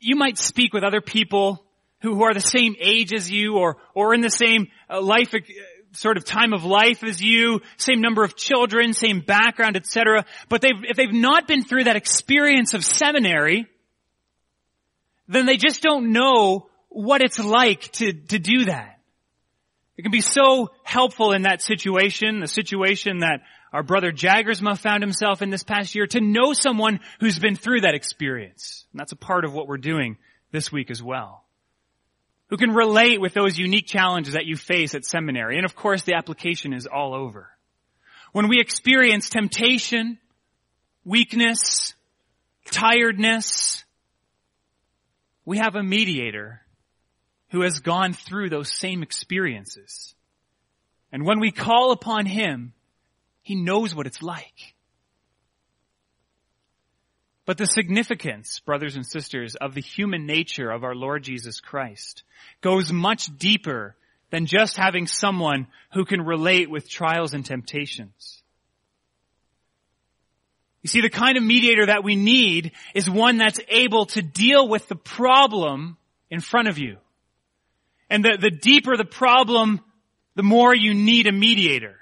You 0.00 0.16
might 0.16 0.36
speak 0.36 0.72
with 0.72 0.82
other 0.82 1.00
people 1.00 1.64
who, 2.00 2.16
who 2.16 2.24
are 2.24 2.34
the 2.34 2.40
same 2.40 2.74
age 2.80 3.12
as 3.12 3.30
you 3.30 3.56
or, 3.56 3.76
or 3.94 4.14
in 4.14 4.20
the 4.20 4.30
same 4.30 4.66
uh, 4.88 5.00
life, 5.00 5.32
uh, 5.32 5.38
sort 5.92 6.16
of 6.16 6.24
time 6.24 6.52
of 6.52 6.64
life 6.64 7.02
as 7.02 7.20
you, 7.20 7.60
same 7.76 8.00
number 8.00 8.22
of 8.22 8.36
children, 8.36 8.92
same 8.92 9.20
background, 9.20 9.76
etc. 9.76 10.24
But 10.48 10.60
they've, 10.60 10.84
if 10.88 10.96
they've 10.96 11.12
not 11.12 11.48
been 11.48 11.62
through 11.62 11.84
that 11.84 11.96
experience 11.96 12.74
of 12.74 12.84
seminary, 12.84 13.66
then 15.28 15.46
they 15.46 15.56
just 15.56 15.82
don't 15.82 16.12
know 16.12 16.68
what 16.88 17.22
it's 17.22 17.38
like 17.38 17.82
to, 17.92 18.12
to 18.12 18.38
do 18.38 18.66
that. 18.66 18.98
It 19.96 20.02
can 20.02 20.12
be 20.12 20.22
so 20.22 20.70
helpful 20.82 21.32
in 21.32 21.42
that 21.42 21.60
situation, 21.60 22.40
the 22.40 22.48
situation 22.48 23.18
that 23.18 23.42
our 23.72 23.82
brother 23.82 24.10
Jagersma 24.12 24.78
found 24.78 25.02
himself 25.02 25.42
in 25.42 25.50
this 25.50 25.62
past 25.62 25.94
year, 25.94 26.06
to 26.08 26.20
know 26.20 26.52
someone 26.52 27.00
who's 27.20 27.38
been 27.38 27.54
through 27.54 27.82
that 27.82 27.94
experience. 27.94 28.86
And 28.92 28.98
that's 28.98 29.12
a 29.12 29.16
part 29.16 29.44
of 29.44 29.52
what 29.52 29.68
we're 29.68 29.76
doing 29.76 30.16
this 30.50 30.72
week 30.72 30.90
as 30.90 31.02
well. 31.02 31.44
Who 32.50 32.56
can 32.56 32.72
relate 32.72 33.20
with 33.20 33.32
those 33.32 33.58
unique 33.58 33.86
challenges 33.86 34.34
that 34.34 34.46
you 34.46 34.56
face 34.56 34.94
at 34.94 35.04
seminary. 35.04 35.56
And 35.56 35.64
of 35.64 35.76
course 35.76 36.02
the 36.02 36.14
application 36.14 36.72
is 36.72 36.86
all 36.86 37.14
over. 37.14 37.48
When 38.32 38.48
we 38.48 38.60
experience 38.60 39.30
temptation, 39.30 40.18
weakness, 41.04 41.94
tiredness, 42.70 43.84
we 45.44 45.58
have 45.58 45.76
a 45.76 45.82
mediator 45.82 46.60
who 47.50 47.62
has 47.62 47.80
gone 47.80 48.12
through 48.12 48.50
those 48.50 48.72
same 48.72 49.02
experiences. 49.02 50.14
And 51.12 51.24
when 51.24 51.40
we 51.40 51.50
call 51.50 51.92
upon 51.92 52.26
Him, 52.26 52.72
He 53.42 53.54
knows 53.56 53.94
what 53.94 54.06
it's 54.06 54.22
like. 54.22 54.69
But 57.50 57.58
the 57.58 57.66
significance, 57.66 58.60
brothers 58.60 58.94
and 58.94 59.04
sisters, 59.04 59.56
of 59.56 59.74
the 59.74 59.80
human 59.80 60.24
nature 60.24 60.70
of 60.70 60.84
our 60.84 60.94
Lord 60.94 61.24
Jesus 61.24 61.58
Christ 61.58 62.22
goes 62.60 62.92
much 62.92 63.26
deeper 63.38 63.96
than 64.30 64.46
just 64.46 64.76
having 64.76 65.08
someone 65.08 65.66
who 65.92 66.04
can 66.04 66.20
relate 66.20 66.70
with 66.70 66.88
trials 66.88 67.34
and 67.34 67.44
temptations. 67.44 68.44
You 70.82 70.88
see, 70.90 71.00
the 71.00 71.10
kind 71.10 71.36
of 71.36 71.42
mediator 71.42 71.86
that 71.86 72.04
we 72.04 72.14
need 72.14 72.70
is 72.94 73.10
one 73.10 73.36
that's 73.36 73.58
able 73.66 74.06
to 74.06 74.22
deal 74.22 74.68
with 74.68 74.86
the 74.86 74.94
problem 74.94 75.96
in 76.30 76.38
front 76.38 76.68
of 76.68 76.78
you. 76.78 76.98
And 78.08 78.24
the, 78.24 78.38
the 78.40 78.52
deeper 78.52 78.96
the 78.96 79.04
problem, 79.04 79.80
the 80.36 80.44
more 80.44 80.72
you 80.72 80.94
need 80.94 81.26
a 81.26 81.32
mediator. 81.32 81.96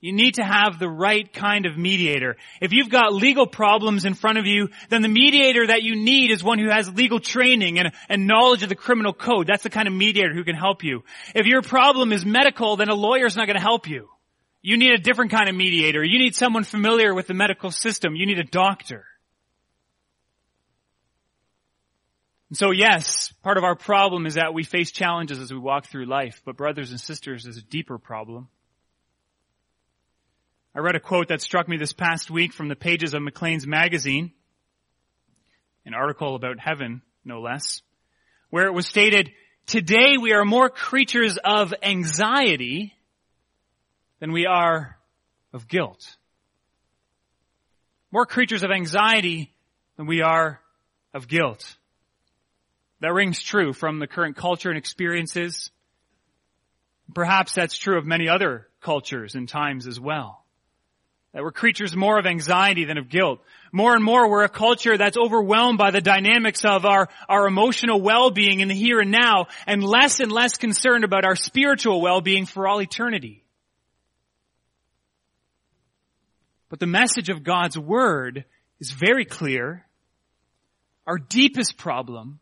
You 0.00 0.12
need 0.12 0.34
to 0.34 0.44
have 0.44 0.78
the 0.78 0.88
right 0.88 1.30
kind 1.32 1.66
of 1.66 1.76
mediator. 1.76 2.36
If 2.60 2.72
you've 2.72 2.88
got 2.88 3.12
legal 3.12 3.48
problems 3.48 4.04
in 4.04 4.14
front 4.14 4.38
of 4.38 4.46
you, 4.46 4.68
then 4.90 5.02
the 5.02 5.08
mediator 5.08 5.66
that 5.66 5.82
you 5.82 5.96
need 5.96 6.30
is 6.30 6.42
one 6.42 6.60
who 6.60 6.68
has 6.68 6.92
legal 6.94 7.18
training 7.18 7.80
and, 7.80 7.92
and 8.08 8.28
knowledge 8.28 8.62
of 8.62 8.68
the 8.68 8.76
criminal 8.76 9.12
code. 9.12 9.48
That's 9.48 9.64
the 9.64 9.70
kind 9.70 9.88
of 9.88 9.94
mediator 9.94 10.32
who 10.32 10.44
can 10.44 10.54
help 10.54 10.84
you. 10.84 11.02
If 11.34 11.46
your 11.46 11.62
problem 11.62 12.12
is 12.12 12.24
medical, 12.24 12.76
then 12.76 12.88
a 12.88 12.94
lawyer's 12.94 13.36
not 13.36 13.46
going 13.46 13.56
to 13.56 13.62
help 13.62 13.88
you. 13.88 14.08
You 14.62 14.76
need 14.76 14.92
a 14.92 14.98
different 14.98 15.32
kind 15.32 15.48
of 15.48 15.56
mediator. 15.56 16.04
You 16.04 16.20
need 16.20 16.36
someone 16.36 16.62
familiar 16.62 17.12
with 17.12 17.26
the 17.26 17.34
medical 17.34 17.72
system. 17.72 18.14
You 18.14 18.26
need 18.26 18.38
a 18.38 18.44
doctor. 18.44 19.04
And 22.50 22.56
so 22.56 22.70
yes, 22.70 23.32
part 23.42 23.58
of 23.58 23.64
our 23.64 23.74
problem 23.74 24.26
is 24.26 24.34
that 24.34 24.54
we 24.54 24.62
face 24.62 24.92
challenges 24.92 25.40
as 25.40 25.52
we 25.52 25.58
walk 25.58 25.86
through 25.86 26.06
life, 26.06 26.40
but 26.44 26.56
brothers 26.56 26.92
and 26.92 27.00
sisters, 27.00 27.44
there's 27.44 27.58
a 27.58 27.62
deeper 27.62 27.98
problem. 27.98 28.48
I 30.78 30.80
read 30.80 30.94
a 30.94 31.00
quote 31.00 31.26
that 31.26 31.42
struck 31.42 31.68
me 31.68 31.76
this 31.76 31.92
past 31.92 32.30
week 32.30 32.52
from 32.52 32.68
the 32.68 32.76
pages 32.76 33.12
of 33.12 33.20
Maclean's 33.20 33.66
magazine, 33.66 34.30
an 35.84 35.92
article 35.92 36.36
about 36.36 36.60
heaven, 36.60 37.02
no 37.24 37.40
less, 37.40 37.82
where 38.50 38.68
it 38.68 38.72
was 38.72 38.86
stated, 38.86 39.32
today 39.66 40.18
we 40.22 40.32
are 40.34 40.44
more 40.44 40.70
creatures 40.70 41.36
of 41.44 41.74
anxiety 41.82 42.94
than 44.20 44.30
we 44.30 44.46
are 44.46 44.96
of 45.52 45.66
guilt. 45.66 46.16
More 48.12 48.24
creatures 48.24 48.62
of 48.62 48.70
anxiety 48.70 49.52
than 49.96 50.06
we 50.06 50.22
are 50.22 50.60
of 51.12 51.26
guilt. 51.26 51.76
That 53.00 53.14
rings 53.14 53.42
true 53.42 53.72
from 53.72 53.98
the 53.98 54.06
current 54.06 54.36
culture 54.36 54.68
and 54.68 54.78
experiences. 54.78 55.72
Perhaps 57.16 57.56
that's 57.56 57.76
true 57.76 57.98
of 57.98 58.06
many 58.06 58.28
other 58.28 58.68
cultures 58.80 59.34
and 59.34 59.48
times 59.48 59.88
as 59.88 59.98
well. 59.98 60.44
That 61.34 61.42
we're 61.42 61.52
creatures 61.52 61.94
more 61.94 62.18
of 62.18 62.26
anxiety 62.26 62.84
than 62.84 62.98
of 62.98 63.08
guilt. 63.08 63.40
More 63.70 63.94
and 63.94 64.02
more 64.02 64.28
we're 64.30 64.44
a 64.44 64.48
culture 64.48 64.96
that's 64.96 65.18
overwhelmed 65.18 65.78
by 65.78 65.90
the 65.90 66.00
dynamics 66.00 66.64
of 66.64 66.86
our, 66.86 67.08
our 67.28 67.46
emotional 67.46 68.00
well-being 68.00 68.60
in 68.60 68.68
the 68.68 68.74
here 68.74 69.00
and 69.00 69.10
now 69.10 69.46
and 69.66 69.84
less 69.84 70.20
and 70.20 70.32
less 70.32 70.56
concerned 70.56 71.04
about 71.04 71.24
our 71.24 71.36
spiritual 71.36 72.00
well-being 72.00 72.46
for 72.46 72.66
all 72.66 72.80
eternity. 72.80 73.44
But 76.70 76.80
the 76.80 76.86
message 76.86 77.28
of 77.28 77.44
God's 77.44 77.78
Word 77.78 78.44
is 78.80 78.90
very 78.90 79.24
clear. 79.24 79.84
Our 81.06 81.18
deepest 81.18 81.76
problem 81.76 82.40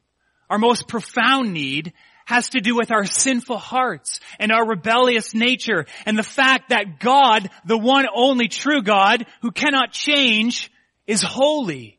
our 0.48 0.58
most 0.58 0.88
profound 0.88 1.52
need 1.52 1.92
has 2.26 2.50
to 2.50 2.60
do 2.60 2.76
with 2.76 2.90
our 2.90 3.06
sinful 3.06 3.56
hearts 3.56 4.20
and 4.38 4.52
our 4.52 4.68
rebellious 4.68 5.32
nature 5.32 5.86
and 6.04 6.18
the 6.18 6.22
fact 6.22 6.68
that 6.68 7.00
God, 7.00 7.48
the 7.64 7.78
one 7.78 8.06
only 8.12 8.48
true 8.48 8.82
God 8.82 9.24
who 9.40 9.52
cannot 9.52 9.92
change, 9.92 10.70
is 11.06 11.22
holy 11.22 11.98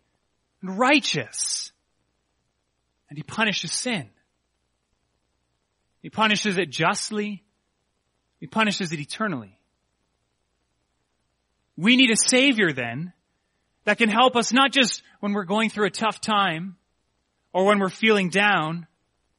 and 0.62 0.78
righteous. 0.78 1.71
And 3.10 3.17
He 3.17 3.23
punishes 3.23 3.71
sin. 3.71 4.10
He 6.02 6.10
punishes 6.10 6.58
it 6.58 6.69
justly. 6.69 7.43
He 8.39 8.47
punishes 8.47 8.91
it 8.91 8.99
eternally. 8.99 9.58
We 11.78 11.95
need 11.95 12.12
a 12.12 12.17
Savior 12.17 12.73
then 12.73 13.13
that 13.86 13.97
can 13.97 14.10
help 14.10 14.36
us 14.36 14.52
not 14.52 14.73
just 14.73 15.02
when 15.21 15.32
we're 15.32 15.45
going 15.45 15.69
through 15.69 15.88
a 15.88 15.91
tough 15.91 16.19
time, 16.19 16.75
or 17.54 17.65
when 17.65 17.80
we're 17.80 17.89
feeling 17.89 18.30
down, 18.30 18.88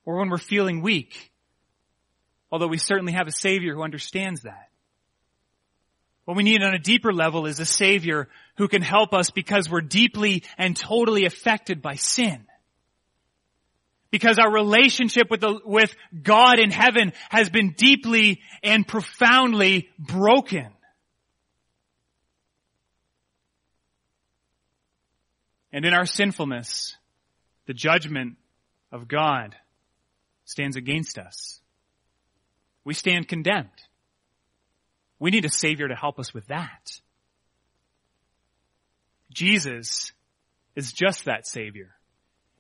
or 0.09 0.17
when 0.17 0.31
we're 0.31 0.39
feeling 0.39 0.81
weak. 0.81 1.31
Although 2.51 2.69
we 2.69 2.79
certainly 2.79 3.13
have 3.13 3.27
a 3.27 3.31
Savior 3.31 3.75
who 3.75 3.83
understands 3.83 4.41
that. 4.45 4.71
What 6.25 6.35
we 6.35 6.45
need 6.45 6.63
on 6.63 6.73
a 6.73 6.79
deeper 6.79 7.13
level 7.13 7.45
is 7.45 7.61
a 7.61 7.67
Savior 7.67 8.27
who 8.57 8.69
can 8.69 8.81
help 8.81 9.13
us 9.13 9.29
because 9.31 9.69
we're 9.69 9.83
deeply 9.83 10.45
and 10.57 10.75
totally 10.75 11.27
affected 11.27 11.83
by 11.83 11.97
sin. 11.97 12.47
Because 14.11 14.39
our 14.39 14.51
relationship 14.51 15.31
with, 15.31 15.43
the, 15.43 15.61
with 15.63 15.95
God 16.23 16.59
in 16.59 16.71
heaven 16.71 17.13
has 17.29 17.51
been 17.51 17.75
deeply 17.77 18.41
and 18.63 18.89
profoundly 18.89 19.91
broken. 19.99 20.69
And 25.71 25.85
in 25.85 25.93
our 25.93 26.07
sinfulness, 26.07 26.97
the 27.67 27.75
judgment 27.75 28.37
of 28.91 29.07
God 29.07 29.55
stands 30.49 30.77
against 30.77 31.19
us. 31.19 31.61
We 32.83 32.95
stand 32.95 33.29
condemned. 33.29 33.69
We 35.19 35.31
need 35.31 35.45
a 35.45 35.51
Savior 35.51 35.89
to 35.89 35.95
help 35.95 36.19
us 36.19 36.33
with 36.33 36.47
that. 36.47 36.91
Jesus 39.31 40.13
is 40.75 40.95
just 40.95 41.27
that 41.27 41.47
Savior. 41.47 41.91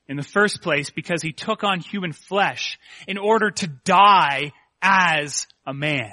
In 0.07 0.19
the 0.19 0.23
first 0.23 0.61
place, 0.61 0.91
because 0.91 1.23
He 1.23 1.33
took 1.33 1.65
on 1.65 1.81
human 1.81 2.13
flesh 2.13 2.79
in 3.07 3.17
order 3.17 3.51
to 3.53 3.69
die 3.85 4.53
as 4.83 5.47
a 5.67 5.73
man. 5.73 6.13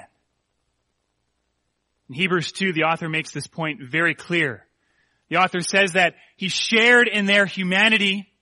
In 2.08 2.14
Hebrews 2.14 2.52
2, 2.52 2.72
the 2.72 2.84
author 2.84 3.10
makes 3.10 3.32
this 3.32 3.46
point 3.46 3.82
very 3.82 4.14
clear. 4.14 4.66
The 5.28 5.36
author 5.36 5.60
says 5.60 5.92
that 5.92 6.14
He 6.36 6.48
shared 6.48 7.06
in 7.06 7.26
their 7.26 7.44
humanity 7.44 8.32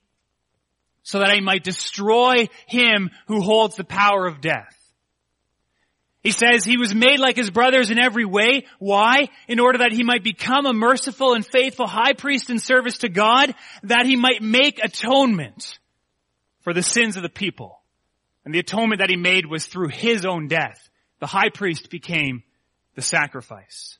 so 1.05 1.19
that 1.19 1.29
I 1.29 1.39
might 1.39 1.63
destroy 1.63 2.47
him 2.65 3.11
who 3.27 3.39
holds 3.39 3.75
the 3.75 3.83
power 3.83 4.25
of 4.25 4.41
death. 4.41 4.75
He 6.23 6.31
says 6.31 6.65
he 6.65 6.77
was 6.77 6.95
made 6.95 7.19
like 7.19 7.35
his 7.35 7.51
brothers 7.51 7.91
in 7.91 7.99
every 7.99 8.25
way. 8.25 8.65
Why? 8.79 9.29
In 9.47 9.59
order 9.59 9.77
that 9.77 9.91
he 9.91 10.03
might 10.03 10.23
become 10.23 10.65
a 10.65 10.73
merciful 10.73 11.35
and 11.35 11.45
faithful 11.45 11.85
high 11.85 12.13
priest 12.13 12.49
in 12.49 12.57
service 12.57 12.97
to 12.99 13.09
God, 13.09 13.53
that 13.83 14.07
he 14.07 14.15
might 14.15 14.41
make 14.41 14.83
atonement 14.83 15.77
for 16.61 16.73
the 16.73 16.81
sins 16.81 17.17
of 17.17 17.21
the 17.21 17.29
people. 17.29 17.79
And 18.43 18.51
the 18.51 18.59
atonement 18.59 19.01
that 19.01 19.11
he 19.11 19.15
made 19.15 19.45
was 19.45 19.67
through 19.67 19.89
his 19.89 20.25
own 20.25 20.47
death. 20.47 20.89
The 21.19 21.27
high 21.27 21.49
priest 21.49 21.91
became 21.91 22.41
the 22.95 23.03
sacrifice. 23.03 23.99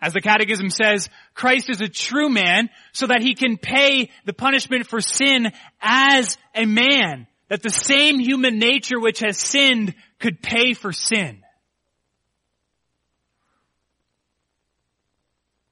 As 0.00 0.12
the 0.12 0.20
catechism 0.20 0.68
says, 0.68 1.08
Christ 1.34 1.70
is 1.70 1.80
a 1.80 1.88
true 1.88 2.28
man 2.28 2.68
so 2.92 3.06
that 3.06 3.22
he 3.22 3.34
can 3.34 3.56
pay 3.56 4.10
the 4.26 4.34
punishment 4.34 4.86
for 4.86 5.00
sin 5.00 5.52
as 5.80 6.36
a 6.54 6.66
man. 6.66 7.26
That 7.48 7.62
the 7.62 7.70
same 7.70 8.18
human 8.18 8.58
nature 8.58 9.00
which 9.00 9.20
has 9.20 9.38
sinned 9.38 9.94
could 10.18 10.42
pay 10.42 10.74
for 10.74 10.92
sin. 10.92 11.42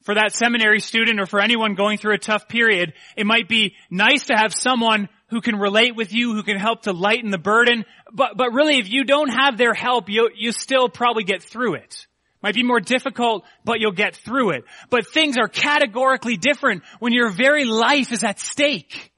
For 0.05 0.15
that 0.15 0.33
seminary 0.33 0.81
student 0.81 1.19
or 1.19 1.27
for 1.27 1.41
anyone 1.41 1.75
going 1.75 1.99
through 1.99 2.15
a 2.15 2.19
tough 2.19 2.47
period, 2.47 2.93
it 3.17 3.27
might 3.27 3.49
be 3.49 3.75
nice 3.91 4.27
to 4.27 4.37
have 4.37 4.55
someone 4.55 5.09
who 5.29 5.41
can 5.41 5.57
relate 5.57 5.97
with 5.97 6.13
you, 6.13 6.35
who 6.35 6.43
can 6.43 6.59
help 6.59 6.83
to 6.83 6.93
lighten 6.93 7.31
the 7.31 7.39
burden. 7.39 7.85
But, 8.13 8.37
but 8.37 8.53
really, 8.53 8.79
if 8.79 8.91
you 8.91 9.05
don't 9.05 9.31
have 9.31 9.57
their 9.57 9.75
help, 9.75 10.09
you, 10.09 10.31
you 10.35 10.53
still 10.53 10.89
probably 10.89 11.25
get 11.25 11.43
through 11.43 11.75
it. 11.75 12.07
Might 12.45 12.55
be 12.55 12.63
more 12.63 12.79
difficult, 12.79 13.47
but 13.65 13.81
you'll 13.81 13.93
get 13.93 14.17
through 14.17 14.51
it. 14.51 14.65
But 14.91 15.07
things 15.07 15.39
are 15.39 15.49
categorically 15.49 16.37
different 16.37 16.83
when 16.99 17.15
your 17.15 17.31
very 17.31 17.65
life 17.65 18.13
is 18.13 18.23
at 18.23 18.39
stake. 18.39 19.15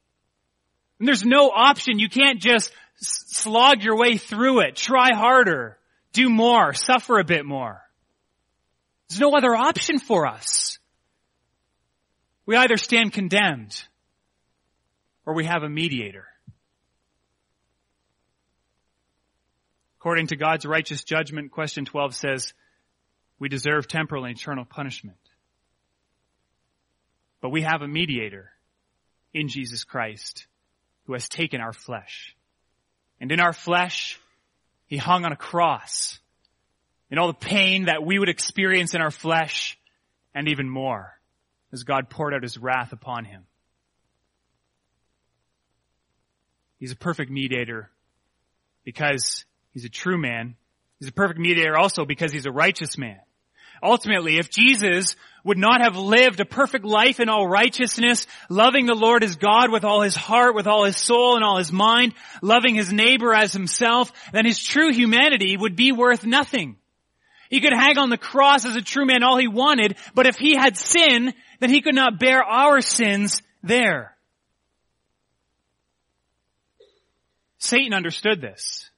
And 1.00 1.08
there's 1.08 1.24
no 1.24 1.50
option. 1.50 1.98
You 1.98 2.08
can't 2.08 2.40
just 2.40 2.70
slog 2.98 3.82
your 3.82 3.98
way 3.98 4.16
through 4.16 4.60
it. 4.60 4.76
Try 4.76 5.08
harder. 5.12 5.76
Do 6.12 6.28
more. 6.28 6.72
Suffer 6.72 7.18
a 7.18 7.24
bit 7.24 7.44
more. 7.44 7.82
There's 9.08 9.18
no 9.18 9.32
other 9.36 9.56
option 9.56 9.98
for 9.98 10.28
us. 10.28 10.78
We 12.46 12.54
either 12.54 12.76
stand 12.76 13.12
condemned 13.12 13.76
or 15.24 15.34
we 15.34 15.46
have 15.46 15.64
a 15.64 15.68
mediator. 15.68 16.28
According 19.98 20.28
to 20.28 20.36
God's 20.36 20.64
righteous 20.64 21.02
judgment, 21.02 21.50
question 21.50 21.86
12 21.86 22.14
says, 22.14 22.54
we 23.38 23.48
deserve 23.48 23.88
temporal 23.88 24.24
and 24.24 24.36
eternal 24.36 24.64
punishment. 24.64 25.18
But 27.40 27.50
we 27.50 27.62
have 27.62 27.82
a 27.82 27.88
mediator 27.88 28.50
in 29.32 29.48
Jesus 29.48 29.84
Christ 29.84 30.46
who 31.04 31.12
has 31.12 31.28
taken 31.28 31.60
our 31.60 31.72
flesh. 31.72 32.34
And 33.20 33.30
in 33.30 33.40
our 33.40 33.52
flesh, 33.52 34.18
he 34.86 34.96
hung 34.96 35.24
on 35.24 35.32
a 35.32 35.36
cross. 35.36 36.18
In 37.10 37.18
all 37.18 37.28
the 37.28 37.34
pain 37.34 37.84
that 37.84 38.04
we 38.04 38.18
would 38.18 38.28
experience 38.28 38.94
in 38.94 39.00
our 39.00 39.10
flesh, 39.10 39.78
and 40.34 40.48
even 40.48 40.68
more, 40.68 41.18
as 41.72 41.84
God 41.84 42.10
poured 42.10 42.34
out 42.34 42.42
his 42.42 42.58
wrath 42.58 42.92
upon 42.92 43.24
him. 43.24 43.44
He's 46.78 46.92
a 46.92 46.96
perfect 46.96 47.30
mediator 47.30 47.90
because 48.84 49.46
he's 49.72 49.86
a 49.86 49.88
true 49.88 50.18
man. 50.18 50.56
He's 50.98 51.08
a 51.08 51.12
perfect 51.12 51.40
mediator 51.40 51.76
also 51.76 52.04
because 52.04 52.32
he's 52.32 52.44
a 52.44 52.52
righteous 52.52 52.98
man. 52.98 53.20
Ultimately, 53.82 54.38
if 54.38 54.50
Jesus 54.50 55.16
would 55.44 55.58
not 55.58 55.80
have 55.80 55.96
lived 55.96 56.40
a 56.40 56.44
perfect 56.44 56.84
life 56.84 57.20
in 57.20 57.28
all 57.28 57.46
righteousness, 57.46 58.26
loving 58.48 58.86
the 58.86 58.94
Lord 58.94 59.22
as 59.22 59.36
God 59.36 59.70
with 59.70 59.84
all 59.84 60.02
his 60.02 60.16
heart, 60.16 60.56
with 60.56 60.66
all 60.66 60.84
his 60.84 60.96
soul 60.96 61.36
and 61.36 61.44
all 61.44 61.58
his 61.58 61.70
mind, 61.70 62.14
loving 62.42 62.74
his 62.74 62.92
neighbor 62.92 63.32
as 63.32 63.52
himself, 63.52 64.12
then 64.32 64.44
his 64.44 64.60
true 64.60 64.92
humanity 64.92 65.56
would 65.56 65.76
be 65.76 65.92
worth 65.92 66.26
nothing. 66.26 66.76
He 67.48 67.60
could 67.60 67.72
hang 67.72 67.96
on 67.96 68.10
the 68.10 68.18
cross 68.18 68.66
as 68.66 68.74
a 68.74 68.82
true 68.82 69.06
man 69.06 69.22
all 69.22 69.38
he 69.38 69.46
wanted, 69.46 69.96
but 70.14 70.26
if 70.26 70.36
he 70.36 70.56
had 70.56 70.76
sin, 70.76 71.32
then 71.60 71.70
he 71.70 71.80
could 71.80 71.94
not 71.94 72.18
bear 72.18 72.42
our 72.42 72.80
sins 72.80 73.40
there. 73.62 74.16
Satan 77.58 77.94
understood 77.94 78.40
this. 78.40 78.90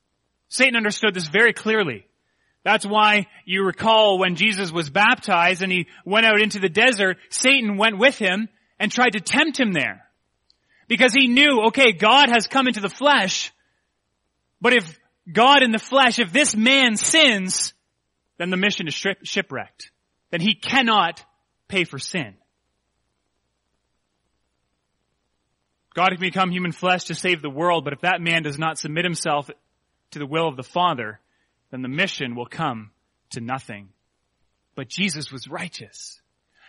Satan 0.49 0.77
understood 0.77 1.13
this 1.13 1.29
very 1.29 1.53
clearly. 1.53 2.08
That's 2.69 2.85
why 2.85 3.29
you 3.47 3.65
recall 3.65 4.19
when 4.19 4.37
Jesus 4.37 4.71
was 4.71 4.91
baptized 4.91 5.63
and 5.63 5.73
he 5.73 5.87
went 6.05 6.27
out 6.27 6.39
into 6.39 6.59
the 6.59 6.69
desert, 6.69 7.17
Satan 7.31 7.79
went 7.79 7.97
with 7.97 8.19
him 8.19 8.47
and 8.79 8.93
tried 8.93 9.15
to 9.15 9.21
tempt 9.21 9.59
him 9.59 9.73
there. 9.73 10.05
Because 10.87 11.15
he 11.15 11.29
knew, 11.29 11.69
okay, 11.69 11.93
God 11.93 12.29
has 12.29 12.47
come 12.47 12.69
into 12.69 12.81
the 12.81 12.91
flesh, 12.91 13.53
but 14.61 14.75
if 14.75 15.01
God 15.33 15.63
in 15.63 15.71
the 15.71 15.79
flesh, 15.79 16.19
if 16.19 16.31
this 16.31 16.55
man 16.55 16.97
sins, 16.97 17.73
then 18.37 18.51
the 18.51 18.59
mission 18.59 18.87
is 18.87 19.03
shipwrecked. 19.23 19.91
Then 20.31 20.43
he 20.43 20.55
cannot 20.55 21.25
pay 21.69 21.85
for 21.85 21.99
sin. 21.99 22.35
God 25.95 26.11
can 26.11 26.21
become 26.21 26.51
human 26.51 26.73
flesh 26.73 27.05
to 27.05 27.15
save 27.15 27.41
the 27.41 27.49
world, 27.49 27.85
but 27.85 27.95
if 27.95 28.03
that 28.03 28.21
man 28.21 28.43
does 28.43 28.59
not 28.59 28.77
submit 28.77 29.07
himself 29.07 29.49
to 30.11 30.19
the 30.19 30.27
will 30.27 30.49
of 30.49 30.59
the 30.59 30.63
Father, 30.63 31.19
then 31.71 31.83
the 31.83 31.89
mission 31.89 32.35
will 32.35 32.47
come 32.47 32.91
to 33.31 33.41
nothing. 33.41 33.89
But 34.75 34.89
Jesus 34.89 35.31
was 35.33 35.49
righteous. 35.49 36.21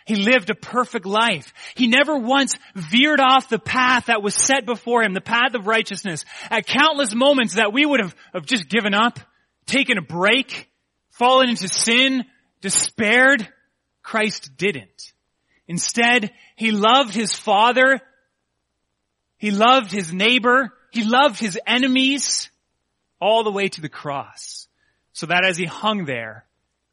He 0.06 0.16
lived 0.16 0.50
a 0.50 0.56
perfect 0.56 1.06
life. 1.06 1.54
He 1.76 1.88
never 1.88 2.18
once 2.18 2.58
veered 2.74 3.20
off 3.20 3.50
the 3.50 3.60
path 3.60 4.08
that 4.08 4.24
was 4.24 4.34
set 4.34 4.66
before 4.66 5.04
him, 5.04 5.14
the 5.14 5.22
path 5.22 5.54
of 5.54 5.68
righteousness. 5.68 6.26
At 6.50 6.66
countless 6.66 7.14
moments 7.14 7.56
that 7.56 7.74
we 7.74 7.86
would 7.86 8.00
have, 8.00 8.16
have 8.34 8.46
just 8.46 8.70
given 8.70 8.94
up, 8.94 9.20
taken 9.68 9.98
a 9.98 10.02
break, 10.02 10.70
fallen 11.12 11.50
into 11.50 11.68
sin, 11.68 12.26
despaired, 12.62 13.48
Christ 14.02 14.58
didn't. 14.58 15.14
Instead, 15.68 16.32
he 16.56 16.72
loved 16.72 17.14
his 17.14 17.36
father. 17.36 18.02
He 19.38 19.52
loved 19.52 19.92
his 19.92 20.12
neighbor. 20.12 20.74
He 20.92 21.04
loved 21.04 21.40
his 21.40 21.60
enemies 21.68 22.50
all 23.22 23.44
the 23.44 23.52
way 23.52 23.68
to 23.68 23.82
the 23.82 23.90
cross 23.90 24.69
so 25.20 25.26
that 25.26 25.44
as 25.44 25.58
he 25.58 25.66
hung 25.66 26.06
there, 26.06 26.46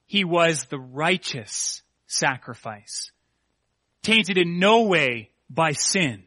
he 0.05 0.25
was 0.25 0.65
the 0.65 0.81
righteous 0.81 1.85
sacrifice, 2.09 3.13
tainted 4.03 4.37
in 4.37 4.59
no 4.59 4.83
way 4.83 5.31
by 5.49 5.71
sin, 5.71 6.25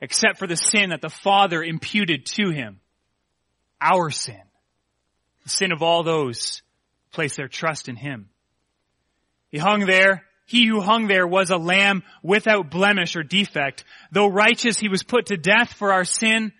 except 0.00 0.40
for 0.40 0.48
the 0.48 0.56
sin 0.56 0.90
that 0.90 1.00
the 1.00 1.08
Father 1.08 1.62
imputed 1.62 2.26
to 2.26 2.50
him. 2.50 2.80
Our 3.80 4.10
sin. 4.10 4.42
The 5.44 5.50
sin 5.50 5.70
of 5.70 5.80
all 5.80 6.02
those 6.02 6.60
who 7.04 7.14
place 7.14 7.36
their 7.36 7.46
trust 7.46 7.88
in 7.88 7.94
him. 7.94 8.30
He 9.52 9.58
hung 9.58 9.86
there. 9.86 10.24
He 10.44 10.66
who 10.66 10.80
hung 10.80 11.06
there 11.06 11.28
was 11.28 11.52
a 11.52 11.56
lamb 11.56 12.02
without 12.20 12.68
blemish 12.68 13.14
or 13.14 13.22
defect. 13.22 13.84
Though 14.10 14.26
righteous, 14.26 14.76
he 14.76 14.88
was 14.88 15.04
put 15.04 15.26
to 15.26 15.36
death 15.36 15.72
for 15.72 15.92
our 15.92 16.04
sin 16.04 16.52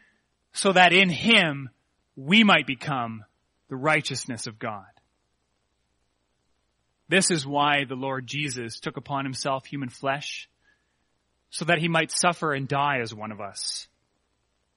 so 0.52 0.70
that 0.70 0.92
in 0.92 1.08
him 1.08 1.68
we 2.14 2.44
might 2.44 2.68
become 2.68 3.24
the 3.68 3.76
righteousness 3.76 4.46
of 4.46 4.58
God. 4.58 4.86
This 7.08 7.30
is 7.30 7.46
why 7.46 7.84
the 7.84 7.94
Lord 7.94 8.26
Jesus 8.26 8.80
took 8.80 8.96
upon 8.96 9.24
himself 9.24 9.66
human 9.66 9.88
flesh, 9.88 10.48
so 11.50 11.64
that 11.64 11.78
he 11.78 11.88
might 11.88 12.10
suffer 12.10 12.52
and 12.52 12.68
die 12.68 12.98
as 13.00 13.14
one 13.14 13.32
of 13.32 13.40
us, 13.40 13.88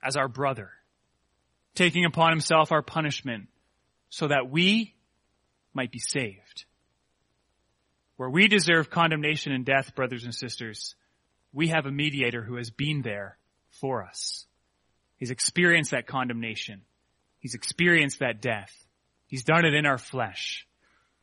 as 0.01 0.15
our 0.15 0.29
brother, 0.29 0.71
taking 1.75 2.05
upon 2.05 2.31
himself 2.31 2.71
our 2.71 2.81
punishment, 2.81 3.47
so 4.09 4.27
that 4.29 4.49
we 4.49 4.93
might 5.73 5.91
be 5.91 5.99
saved. 5.99 6.65
Where 8.15 8.29
we 8.29 8.47
deserve 8.47 8.89
condemnation 8.89 9.51
and 9.51 9.65
death, 9.65 9.95
brothers 9.95 10.23
and 10.23 10.33
sisters, 10.33 10.95
we 11.51 11.69
have 11.69 11.85
a 11.85 11.91
mediator 11.91 12.43
who 12.43 12.55
has 12.55 12.69
been 12.69 13.01
there 13.01 13.37
for 13.71 14.03
us. 14.03 14.45
He's 15.17 15.31
experienced 15.31 15.91
that 15.91 16.07
condemnation. 16.07 16.81
He's 17.41 17.55
experienced 17.55 18.19
that 18.19 18.41
death. 18.41 18.71
He's 19.27 19.43
done 19.43 19.65
it 19.65 19.73
in 19.73 19.85
our 19.85 19.97
flesh. 19.97 20.65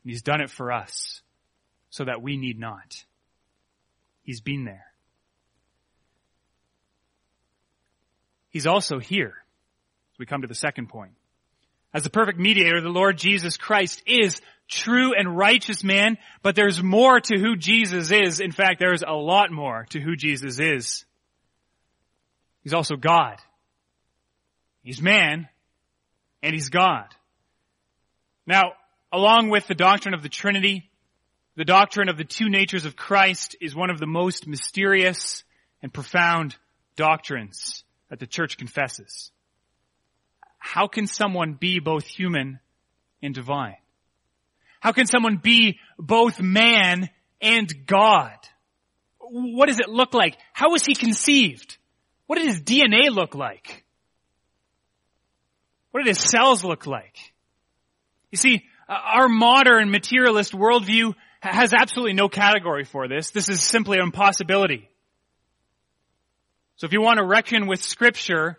And 0.04 0.11
he's 0.11 0.22
done 0.22 0.42
it 0.42 0.50
for 0.50 0.70
us 0.72 1.22
so 1.90 2.04
that 2.04 2.20
we 2.20 2.37
need 2.37 2.59
not. 2.59 3.04
He's 4.22 4.40
been 4.42 4.64
there. 4.64 4.85
He's 8.50 8.66
also 8.66 8.98
here. 8.98 9.35
We 10.18 10.26
come 10.26 10.42
to 10.42 10.48
the 10.48 10.54
second 10.54 10.88
point. 10.88 11.12
As 11.94 12.02
the 12.02 12.11
perfect 12.11 12.38
mediator, 12.38 12.81
the 12.81 12.88
Lord 12.88 13.16
Jesus 13.16 13.57
Christ 13.57 14.02
is 14.07 14.40
true 14.68 15.14
and 15.14 15.37
righteous 15.37 15.83
man, 15.83 16.18
but 16.42 16.54
there's 16.54 16.83
more 16.83 17.20
to 17.20 17.38
who 17.38 17.57
Jesus 17.57 18.11
is. 18.11 18.40
In 18.40 18.52
fact, 18.52 18.81
there's 18.81 19.02
a 19.07 19.14
lot 19.14 19.50
more 19.50 19.87
to 19.90 20.00
who 20.00 20.16
Jesus 20.16 20.59
is. 20.59 21.04
He's 22.62 22.74
also 22.74 22.96
God. 22.96 23.38
He's 24.83 25.00
man, 25.00 25.48
and 26.42 26.55
he's 26.55 26.68
God. 26.68 27.07
Now, 28.46 28.72
along 29.12 29.51
with 29.51 29.66
the 29.66 29.74
doctrine 29.74 30.14
of 30.14 30.22
the 30.22 30.29
Trinity, 30.29 30.90
the 31.57 31.64
doctrine 31.64 32.09
of 32.09 32.16
the 32.16 32.24
two 32.24 32.48
natures 32.48 32.85
of 32.85 32.96
Christ 32.96 33.57
is 33.61 33.74
one 33.74 33.90
of 33.90 33.98
the 33.98 34.07
most 34.07 34.46
mysterious 34.46 35.44
and 35.83 35.92
profound 35.92 36.57
doctrines 36.96 37.85
that 38.11 38.20
the 38.20 38.27
church 38.27 38.57
confesses. 38.57 39.31
How 40.59 40.87
can 40.87 41.07
someone 41.07 41.55
be 41.55 41.79
both 41.79 42.07
human 42.07 42.61
and 43.22 43.35
divine? 43.35 43.77
How 44.81 44.92
can 44.92 45.07
someone 45.07 45.37
be 45.37 45.79
both 45.98 46.40
man 46.40 47.11
and 47.40 47.87
God? 47.87 48.37
What 49.18 49.66
does 49.66 49.81
it 49.81 49.88
look 49.88 50.14
like? 50.14 50.37
How 50.53 50.70
was 50.70 50.85
he 50.85 50.94
conceived? 50.94 51.77
What 52.27 52.38
did 52.38 52.46
his 52.46 52.61
DNA 52.61 53.11
look 53.11 53.35
like? 53.35 53.85
What 55.90 56.05
did 56.05 56.09
his 56.09 56.18
cells 56.18 56.64
look 56.64 56.87
like? 56.87 57.16
You 58.31 58.38
see, 58.38 58.64
uh, 58.88 58.92
our 58.92 59.29
modern 59.29 59.90
materialist 59.90 60.53
worldview 60.53 61.14
has 61.40 61.72
absolutely 61.72 62.14
no 62.14 62.29
category 62.29 62.85
for 62.85 63.09
this. 63.09 63.31
This 63.31 63.48
is 63.48 63.62
simply 63.62 63.98
an 63.98 64.05
impossibility. 64.05 64.88
So 66.77 66.87
if 66.87 66.92
you 66.92 67.01
want 67.01 67.18
to 67.18 67.24
reckon 67.24 67.66
with 67.66 67.83
scripture, 67.83 68.59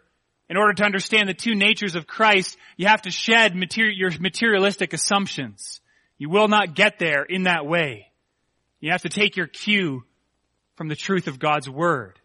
in 0.49 0.57
order 0.57 0.73
to 0.73 0.83
understand 0.83 1.29
the 1.29 1.33
two 1.33 1.55
natures 1.55 1.95
of 1.95 2.07
Christ, 2.07 2.57
you 2.75 2.87
have 2.87 3.03
to 3.03 3.11
shed 3.11 3.53
materi- 3.53 3.95
your 3.95 4.11
materialistic 4.19 4.93
assumptions. 4.93 5.79
You 6.17 6.29
will 6.29 6.47
not 6.47 6.75
get 6.75 6.99
there 6.99 7.23
in 7.23 7.43
that 7.43 7.65
way. 7.65 8.07
You 8.79 8.91
have 8.91 9.03
to 9.03 9.09
take 9.09 9.37
your 9.37 9.47
cue 9.47 10.03
from 10.75 10.87
the 10.87 10.95
truth 10.95 11.27
of 11.27 11.39
God's 11.39 11.69
Word. 11.69 12.19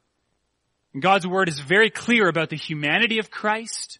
And 0.94 1.02
God's 1.02 1.26
Word 1.26 1.48
is 1.48 1.60
very 1.60 1.90
clear 1.90 2.28
about 2.28 2.48
the 2.48 2.56
humanity 2.56 3.18
of 3.18 3.30
Christ, 3.30 3.98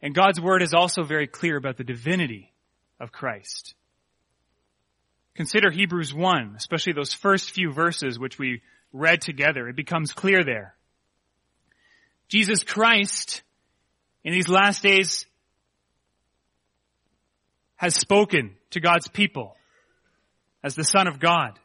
and 0.00 0.14
God's 0.14 0.40
Word 0.40 0.62
is 0.62 0.74
also 0.74 1.02
very 1.02 1.26
clear 1.26 1.56
about 1.56 1.76
the 1.76 1.84
divinity 1.84 2.52
of 3.00 3.12
Christ. 3.12 3.74
Consider 5.34 5.70
Hebrews 5.70 6.12
1, 6.12 6.54
especially 6.56 6.94
those 6.94 7.14
first 7.14 7.52
few 7.52 7.72
verses 7.72 8.18
which 8.18 8.38
we 8.38 8.62
read 8.92 9.20
together. 9.20 9.68
It 9.68 9.76
becomes 9.76 10.12
clear 10.12 10.42
there. 10.44 10.74
Jesus 12.28 12.64
Christ, 12.64 13.42
in 14.24 14.32
these 14.32 14.48
last 14.48 14.82
days, 14.82 15.26
has 17.76 17.94
spoken 17.94 18.56
to 18.70 18.80
God's 18.80 19.08
people 19.08 19.54
as 20.62 20.74
the 20.74 20.84
Son 20.84 21.06
of 21.06 21.20
God. 21.20 21.58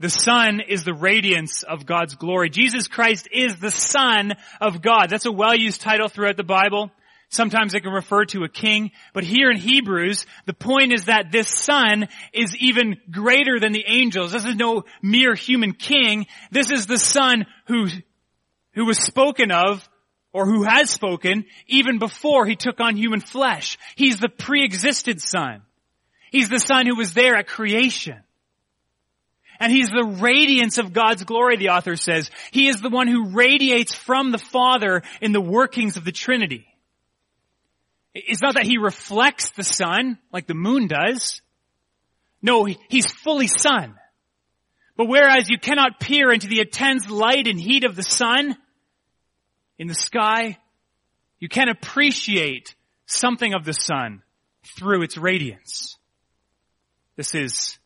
The 0.00 0.10
Son 0.10 0.60
is 0.60 0.84
the 0.84 0.92
radiance 0.92 1.62
of 1.62 1.86
God's 1.86 2.14
glory. 2.16 2.50
Jesus 2.50 2.88
Christ 2.88 3.28
is 3.32 3.56
the 3.56 3.70
Son 3.70 4.34
of 4.60 4.82
God. 4.82 5.08
That's 5.08 5.24
a 5.24 5.32
well-used 5.32 5.80
title 5.80 6.08
throughout 6.08 6.36
the 6.36 6.44
Bible. 6.44 6.90
Sometimes 7.30 7.74
it 7.74 7.80
can 7.80 7.92
refer 7.92 8.24
to 8.26 8.44
a 8.44 8.48
king, 8.48 8.92
but 9.12 9.24
here 9.24 9.50
in 9.50 9.56
Hebrews, 9.56 10.26
the 10.46 10.52
point 10.52 10.92
is 10.92 11.06
that 11.06 11.32
this 11.32 11.48
son 11.48 12.08
is 12.32 12.56
even 12.56 12.96
greater 13.10 13.58
than 13.58 13.72
the 13.72 13.84
angels. 13.86 14.32
This 14.32 14.44
is 14.44 14.54
no 14.54 14.84
mere 15.02 15.34
human 15.34 15.72
king. 15.72 16.26
This 16.52 16.70
is 16.70 16.86
the 16.86 16.98
son 16.98 17.46
who, 17.66 17.88
who 18.74 18.84
was 18.84 18.98
spoken 18.98 19.50
of 19.50 19.88
or 20.32 20.46
who 20.46 20.64
has 20.64 20.90
spoken 20.90 21.44
even 21.66 21.98
before 21.98 22.46
he 22.46 22.56
took 22.56 22.80
on 22.80 22.96
human 22.96 23.20
flesh. 23.20 23.78
He's 23.96 24.18
the 24.18 24.28
pre-existed 24.28 25.20
son. 25.20 25.62
He's 26.30 26.48
the 26.48 26.58
son 26.58 26.86
who 26.86 26.96
was 26.96 27.14
there 27.14 27.36
at 27.36 27.46
creation. 27.46 28.20
And 29.60 29.72
he's 29.72 29.90
the 29.90 30.16
radiance 30.20 30.78
of 30.78 30.92
God's 30.92 31.22
glory, 31.24 31.56
the 31.56 31.70
author 31.70 31.96
says. 31.96 32.30
He 32.50 32.66
is 32.68 32.80
the 32.80 32.90
one 32.90 33.06
who 33.06 33.30
radiates 33.30 33.94
from 33.94 34.32
the 34.32 34.38
Father 34.38 35.02
in 35.20 35.32
the 35.32 35.40
workings 35.40 35.96
of 35.96 36.04
the 36.04 36.12
Trinity. 36.12 36.66
It's 38.14 38.42
not 38.42 38.54
that 38.54 38.66
he 38.66 38.78
reflects 38.78 39.50
the 39.50 39.64
sun 39.64 40.18
like 40.32 40.46
the 40.46 40.54
moon 40.54 40.86
does. 40.86 41.42
No, 42.40 42.64
he's 42.64 43.10
fully 43.10 43.48
sun. 43.48 43.96
But 44.96 45.08
whereas 45.08 45.50
you 45.50 45.58
cannot 45.58 45.98
peer 45.98 46.32
into 46.32 46.46
the 46.46 46.60
intense 46.60 47.10
light 47.10 47.48
and 47.48 47.60
heat 47.60 47.84
of 47.84 47.96
the 47.96 48.02
sun 48.02 48.56
in 49.78 49.88
the 49.88 49.94
sky, 49.94 50.58
you 51.40 51.48
can 51.48 51.68
appreciate 51.68 52.76
something 53.06 53.54
of 53.54 53.64
the 53.64 53.72
sun 53.72 54.22
through 54.76 55.02
its 55.02 55.18
radiance. 55.18 55.98
This 57.16 57.34
is 57.34 57.78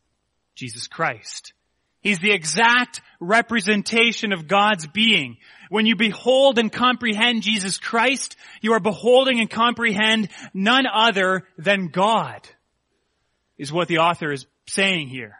Jesus 0.54 0.86
Christ. 0.86 1.54
He's 2.08 2.20
the 2.20 2.32
exact 2.32 3.02
representation 3.20 4.32
of 4.32 4.48
God's 4.48 4.86
being. 4.86 5.36
When 5.68 5.84
you 5.84 5.94
behold 5.94 6.58
and 6.58 6.72
comprehend 6.72 7.42
Jesus 7.42 7.76
Christ, 7.76 8.34
you 8.62 8.72
are 8.72 8.80
beholding 8.80 9.40
and 9.40 9.50
comprehend 9.50 10.30
none 10.54 10.86
other 10.90 11.46
than 11.58 11.88
God, 11.88 12.48
is 13.58 13.70
what 13.70 13.88
the 13.88 13.98
author 13.98 14.32
is 14.32 14.46
saying 14.66 15.08
here. 15.08 15.34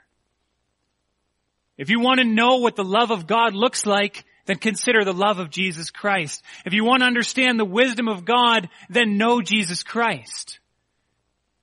If 1.79 1.89
you 1.89 2.01
want 2.01 2.21
to 2.21 2.27
know 2.27 2.57
what 2.57 2.77
the 2.77 2.85
love 2.85 3.11
of 3.11 3.27
God 3.27 3.55
looks 3.55 3.87
like, 3.87 4.27
then 4.45 4.59
consider 4.59 5.07
the 5.07 5.15
love 5.15 5.39
of 5.39 5.49
Jesus 5.49 5.91
Christ. 5.91 6.43
If 6.67 6.75
you 6.75 6.85
want 6.85 7.01
to 7.01 7.07
understand 7.07 7.59
the 7.59 7.65
wisdom 7.65 8.09
of 8.09 8.27
God, 8.27 8.69
then 8.91 9.17
know 9.17 9.41
Jesus 9.41 9.83
Christ. 9.83 10.59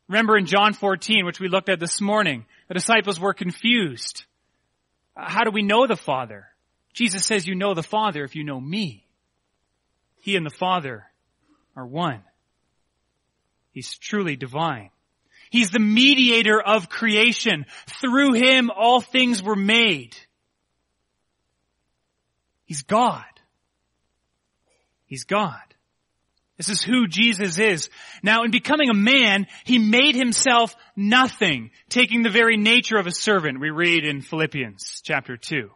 Remember 0.08 0.36
in 0.36 0.48
John 0.48 0.74
14, 0.74 1.28
which 1.28 1.40
we 1.40 1.48
looked 1.48 1.70
at 1.70 1.80
this 1.80 2.02
morning, 2.02 2.48
the 2.70 2.74
disciples 2.74 3.20
were 3.20 3.36
confused. 3.36 4.26
How 5.16 5.44
do 5.44 5.52
we 5.52 5.64
know 5.64 5.88
the 5.88 5.96
Father? 5.96 6.48
Jesus 6.94 7.26
says 7.26 7.48
you 7.48 7.56
know 7.56 7.74
the 7.74 7.84
Father 7.84 8.24
if 8.24 8.36
you 8.36 8.44
know 8.44 8.60
me. 8.60 9.06
He 10.22 10.36
and 10.36 10.46
the 10.46 10.50
Father 10.50 11.06
are 11.76 11.86
one. 11.86 12.22
He's 13.72 13.98
truly 13.98 14.36
divine. 14.36 14.90
He's 15.50 15.70
the 15.70 15.80
mediator 15.80 16.62
of 16.62 16.90
creation. 16.90 17.66
Through 18.02 18.34
him 18.34 18.72
all 18.72 19.02
things 19.02 19.44
were 19.44 19.56
made. 19.56 20.16
He's 22.66 22.82
God. 22.82 23.24
He's 25.06 25.26
God. 25.26 25.62
This 26.58 26.70
is 26.70 26.82
who 26.82 27.08
Jesus 27.08 27.58
is. 27.58 27.90
Now 28.24 28.44
in 28.44 28.52
becoming 28.52 28.90
a 28.90 28.94
man, 28.94 29.48
he 29.66 29.78
made 29.78 30.16
himself 30.16 30.76
nothing, 30.96 31.72
taking 31.90 32.24
the 32.24 32.30
very 32.30 32.56
nature 32.56 32.98
of 32.98 33.08
a 33.08 33.12
servant. 33.12 33.60
We 33.60 33.72
read 33.72 34.06
in 34.06 34.22
Philippians 34.22 35.02
chapter 35.04 35.36
2. 35.36 35.70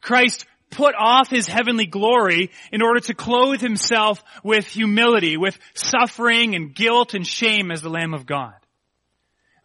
Christ 0.00 0.46
put 0.70 0.94
off 0.96 1.28
his 1.28 1.48
heavenly 1.48 1.86
glory 1.86 2.50
in 2.70 2.82
order 2.82 3.00
to 3.00 3.14
clothe 3.14 3.60
himself 3.60 4.22
with 4.44 4.66
humility, 4.66 5.36
with 5.36 5.58
suffering 5.74 6.54
and 6.54 6.74
guilt 6.74 7.14
and 7.14 7.26
shame 7.26 7.72
as 7.72 7.82
the 7.82 7.90
Lamb 7.90 8.14
of 8.14 8.26
God. 8.26 8.54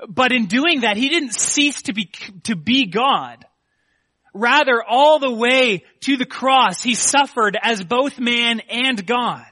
But 0.09 0.31
in 0.31 0.47
doing 0.47 0.81
that, 0.81 0.97
he 0.97 1.09
didn't 1.09 1.35
cease 1.35 1.83
to 1.83 1.93
be, 1.93 2.09
to 2.43 2.55
be 2.55 2.87
God. 2.87 3.45
Rather, 4.33 4.83
all 4.83 5.19
the 5.19 5.31
way 5.31 5.83
to 6.01 6.17
the 6.17 6.25
cross, 6.25 6.83
he 6.83 6.95
suffered 6.95 7.57
as 7.61 7.83
both 7.83 8.19
man 8.19 8.59
and 8.69 9.05
God. 9.05 9.45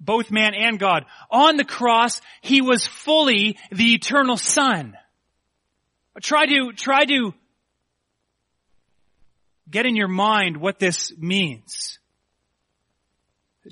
Both 0.00 0.30
man 0.30 0.54
and 0.54 0.78
God. 0.78 1.04
On 1.30 1.56
the 1.56 1.64
cross, 1.64 2.20
he 2.40 2.62
was 2.62 2.86
fully 2.86 3.58
the 3.70 3.94
eternal 3.94 4.36
son. 4.36 4.96
Try 6.22 6.46
to, 6.46 6.72
try 6.72 7.04
to 7.04 7.34
get 9.70 9.86
in 9.86 9.96
your 9.96 10.08
mind 10.08 10.56
what 10.56 10.78
this 10.78 11.12
means. 11.16 11.98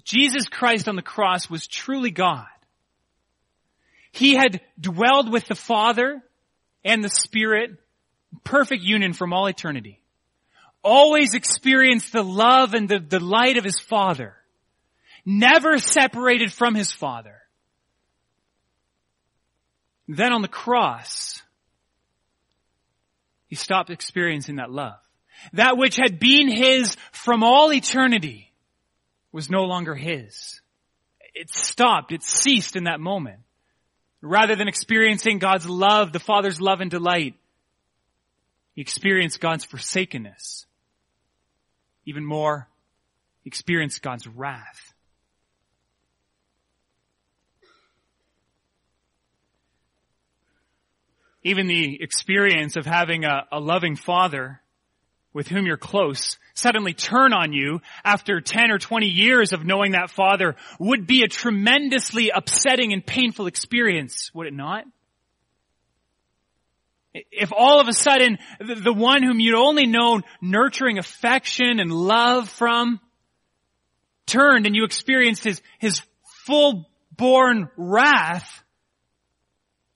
Jesus 0.05 0.49
Christ 0.49 0.89
on 0.89 0.97
the 0.97 1.03
cross 1.03 1.51
was 1.51 1.67
truly 1.67 2.11
God. 2.11 2.47
He 4.13 4.35
had 4.35 4.61
dwelled 4.81 5.31
with 5.31 5.47
the 5.47 5.55
Father 5.55 6.23
and 6.85 7.03
the 7.03 7.11
Spirit, 7.11 7.73
perfect 8.45 8.83
union 8.83 9.13
from 9.13 9.33
all 9.33 9.47
eternity. 9.47 10.01
Always 10.83 11.35
experienced 11.35 12.13
the 12.13 12.23
love 12.23 12.75
and 12.75 12.89
the 12.89 12.99
delight 12.99 13.57
of 13.57 13.65
his 13.65 13.81
Father. 13.81 14.35
Never 15.31 15.77
separated 15.77 16.55
from 16.55 16.75
his 16.75 16.91
Father. 16.91 17.37
Then 20.09 20.33
on 20.33 20.41
the 20.41 20.49
cross, 20.49 21.43
he 23.47 23.55
stopped 23.55 23.91
experiencing 23.91 24.57
that 24.57 24.71
love. 24.71 24.97
That 25.53 25.77
which 25.77 25.97
had 25.97 26.19
been 26.19 26.49
his 26.49 26.97
from 27.13 27.45
all 27.45 27.71
eternity 27.75 28.51
was 29.31 29.51
no 29.51 29.65
longer 29.65 29.95
his. 29.95 30.63
It 31.35 31.51
stopped, 31.51 32.11
it 32.11 32.23
ceased 32.23 32.75
in 32.75 32.85
that 32.85 32.99
moment. 32.99 33.41
Rather 34.23 34.57
than 34.57 34.67
experiencing 34.67 35.41
God's 35.41 35.69
love, 35.69 36.11
the 36.11 36.21
Father's 36.21 36.59
love 36.59 36.81
and 36.81 36.91
delight, 36.91 37.35
he 38.73 38.81
experienced 38.81 39.41
God's 39.41 39.67
forsakenness. 39.67 40.65
Even 42.07 42.25
more, 42.25 42.67
he 43.43 43.49
experienced 43.49 44.01
God's 44.01 44.27
wrath. 44.27 44.95
Even 51.43 51.67
the 51.67 52.03
experience 52.03 52.77
of 52.77 52.85
having 52.85 53.25
a, 53.25 53.47
a 53.53 53.61
loving 53.61 53.97
father 53.97 54.61
with 55.33 55.49
whom 55.49 55.67
you're 55.67 55.77
close 55.77 56.37
suddenly 56.55 56.93
turn 56.93 57.33
on 57.33 57.53
you 57.53 57.81
after 58.05 58.41
10 58.41 58.71
or 58.71 58.79
20 58.79 59.07
years 59.07 59.53
of 59.53 59.65
knowing 59.65 59.93
that 59.93 60.11
father 60.11 60.57
would 60.81 61.07
be 61.07 61.23
a 61.23 61.29
tremendously 61.29 62.31
upsetting 62.35 62.93
and 62.93 63.07
painful 63.07 63.47
experience, 63.47 64.33
would 64.35 64.47
it 64.47 64.55
not? 64.55 64.85
If 67.15 67.53
all 67.57 67.81
of 67.81 67.89
a 67.89 67.93
sudden 67.93 68.39
the 68.59 68.93
one 68.93 69.23
whom 69.23 69.41
you'd 69.41 69.55
only 69.55 69.87
known 69.87 70.23
nurturing 70.41 70.99
affection 70.99 71.81
and 71.81 71.93
love 71.93 72.49
from 72.49 73.01
turned 74.27 74.67
and 74.67 74.77
you 74.77 74.85
experienced 74.85 75.45
his, 75.45 75.63
his 75.79 76.03
full-born 76.47 77.71
wrath, 77.77 78.63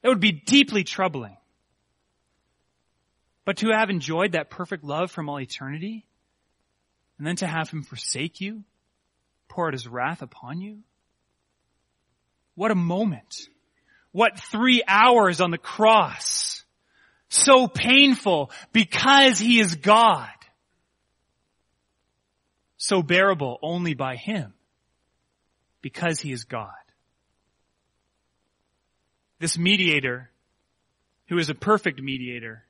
that 0.03 0.09
would 0.09 0.21
be 0.21 0.33
deeply 0.33 0.85
troubling. 0.85 1.37
But 3.45 3.59
to 3.59 3.71
have 3.71 3.91
enjoyed 3.91 4.33
that 4.33 4.51
perfect 4.51 4.85
love 4.85 5.11
from 5.11 5.29
all 5.29 5.41
eternity, 5.41 6.05
and 7.19 7.27
then 7.27 7.37
to 7.37 7.47
have 7.47 7.71
him 7.71 7.83
forsake 7.83 8.41
you, 8.41 8.65
pour 9.49 9.67
out 9.67 9.75
his 9.75 9.89
wrath 9.89 10.23
upon 10.23 10.61
you, 10.61 10.79
what 12.55 12.71
a 12.71 12.77
moment. 12.77 13.49
What 14.13 14.39
three 14.39 14.83
hours 14.87 15.41
on 15.41 15.51
the 15.51 15.59
cross. 15.59 16.65
So 17.29 17.67
painful 17.67 18.51
because 18.73 19.39
he 19.39 19.59
is 19.59 19.77
God. 19.77 20.29
So 22.77 23.03
bearable 23.03 23.59
only 23.63 23.95
by 23.95 24.17
him 24.17 24.53
because 25.81 26.21
he 26.21 26.33
is 26.33 26.45
God. 26.45 26.82
This 29.43 29.59
mediator, 29.59 30.31
who 31.27 31.37
is 31.37 31.51
a 31.51 31.55
perfect 31.55 32.01
mediator, 32.01 32.63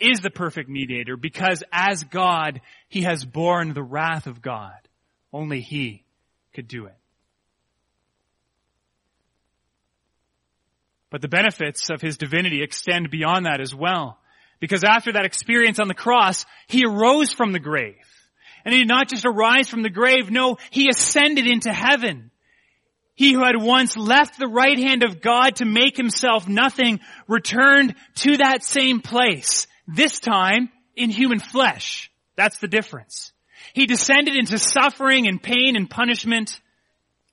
is 0.00 0.18
the 0.18 0.30
perfect 0.30 0.68
mediator 0.68 1.16
because 1.16 1.62
as 1.72 2.02
God, 2.02 2.60
he 2.88 3.02
has 3.02 3.24
borne 3.24 3.72
the 3.72 3.84
wrath 3.84 4.26
of 4.26 4.42
God. 4.42 4.74
Only 5.32 5.60
he 5.60 6.02
could 6.54 6.66
do 6.66 6.86
it. 6.86 6.96
But 11.08 11.20
the 11.20 11.28
benefits 11.28 11.88
of 11.88 12.00
his 12.00 12.16
divinity 12.16 12.64
extend 12.64 13.12
beyond 13.12 13.46
that 13.46 13.60
as 13.60 13.72
well. 13.72 14.18
Because 14.58 14.82
after 14.82 15.12
that 15.12 15.24
experience 15.24 15.78
on 15.78 15.86
the 15.86 15.94
cross, 15.94 16.46
he 16.66 16.82
arose 16.84 17.32
from 17.32 17.52
the 17.52 17.60
grave. 17.60 17.94
And 18.64 18.74
he 18.74 18.80
did 18.80 18.88
not 18.88 19.08
just 19.08 19.24
arise 19.24 19.68
from 19.68 19.84
the 19.84 19.88
grave, 19.88 20.32
no, 20.32 20.56
he 20.70 20.88
ascended 20.88 21.46
into 21.46 21.72
heaven. 21.72 22.31
He 23.14 23.32
who 23.32 23.44
had 23.44 23.60
once 23.60 23.96
left 23.96 24.38
the 24.38 24.48
right 24.48 24.78
hand 24.78 25.02
of 25.02 25.20
God 25.20 25.56
to 25.56 25.64
make 25.64 25.96
himself 25.96 26.48
nothing 26.48 27.00
returned 27.28 27.94
to 28.16 28.38
that 28.38 28.64
same 28.64 29.00
place 29.00 29.66
this 29.86 30.18
time 30.18 30.70
in 30.96 31.10
human 31.10 31.38
flesh. 31.38 32.10
That's 32.36 32.58
the 32.58 32.68
difference. 32.68 33.32
He 33.74 33.86
descended 33.86 34.36
into 34.36 34.58
suffering 34.58 35.28
and 35.28 35.42
pain 35.42 35.76
and 35.76 35.88
punishment, 35.88 36.60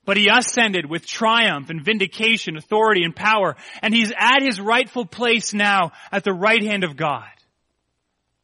but 0.04 0.16
he 0.16 0.28
ascended 0.28 0.88
with 0.88 1.06
triumph 1.06 1.70
and 1.70 1.84
vindication, 1.84 2.56
authority 2.56 3.04
and 3.04 3.16
power, 3.16 3.56
and 3.82 3.94
he's 3.94 4.12
at 4.16 4.42
his 4.42 4.60
rightful 4.60 5.06
place 5.06 5.54
now 5.54 5.92
at 6.12 6.24
the 6.24 6.32
right 6.32 6.62
hand 6.62 6.84
of 6.84 6.96
God. 6.96 7.28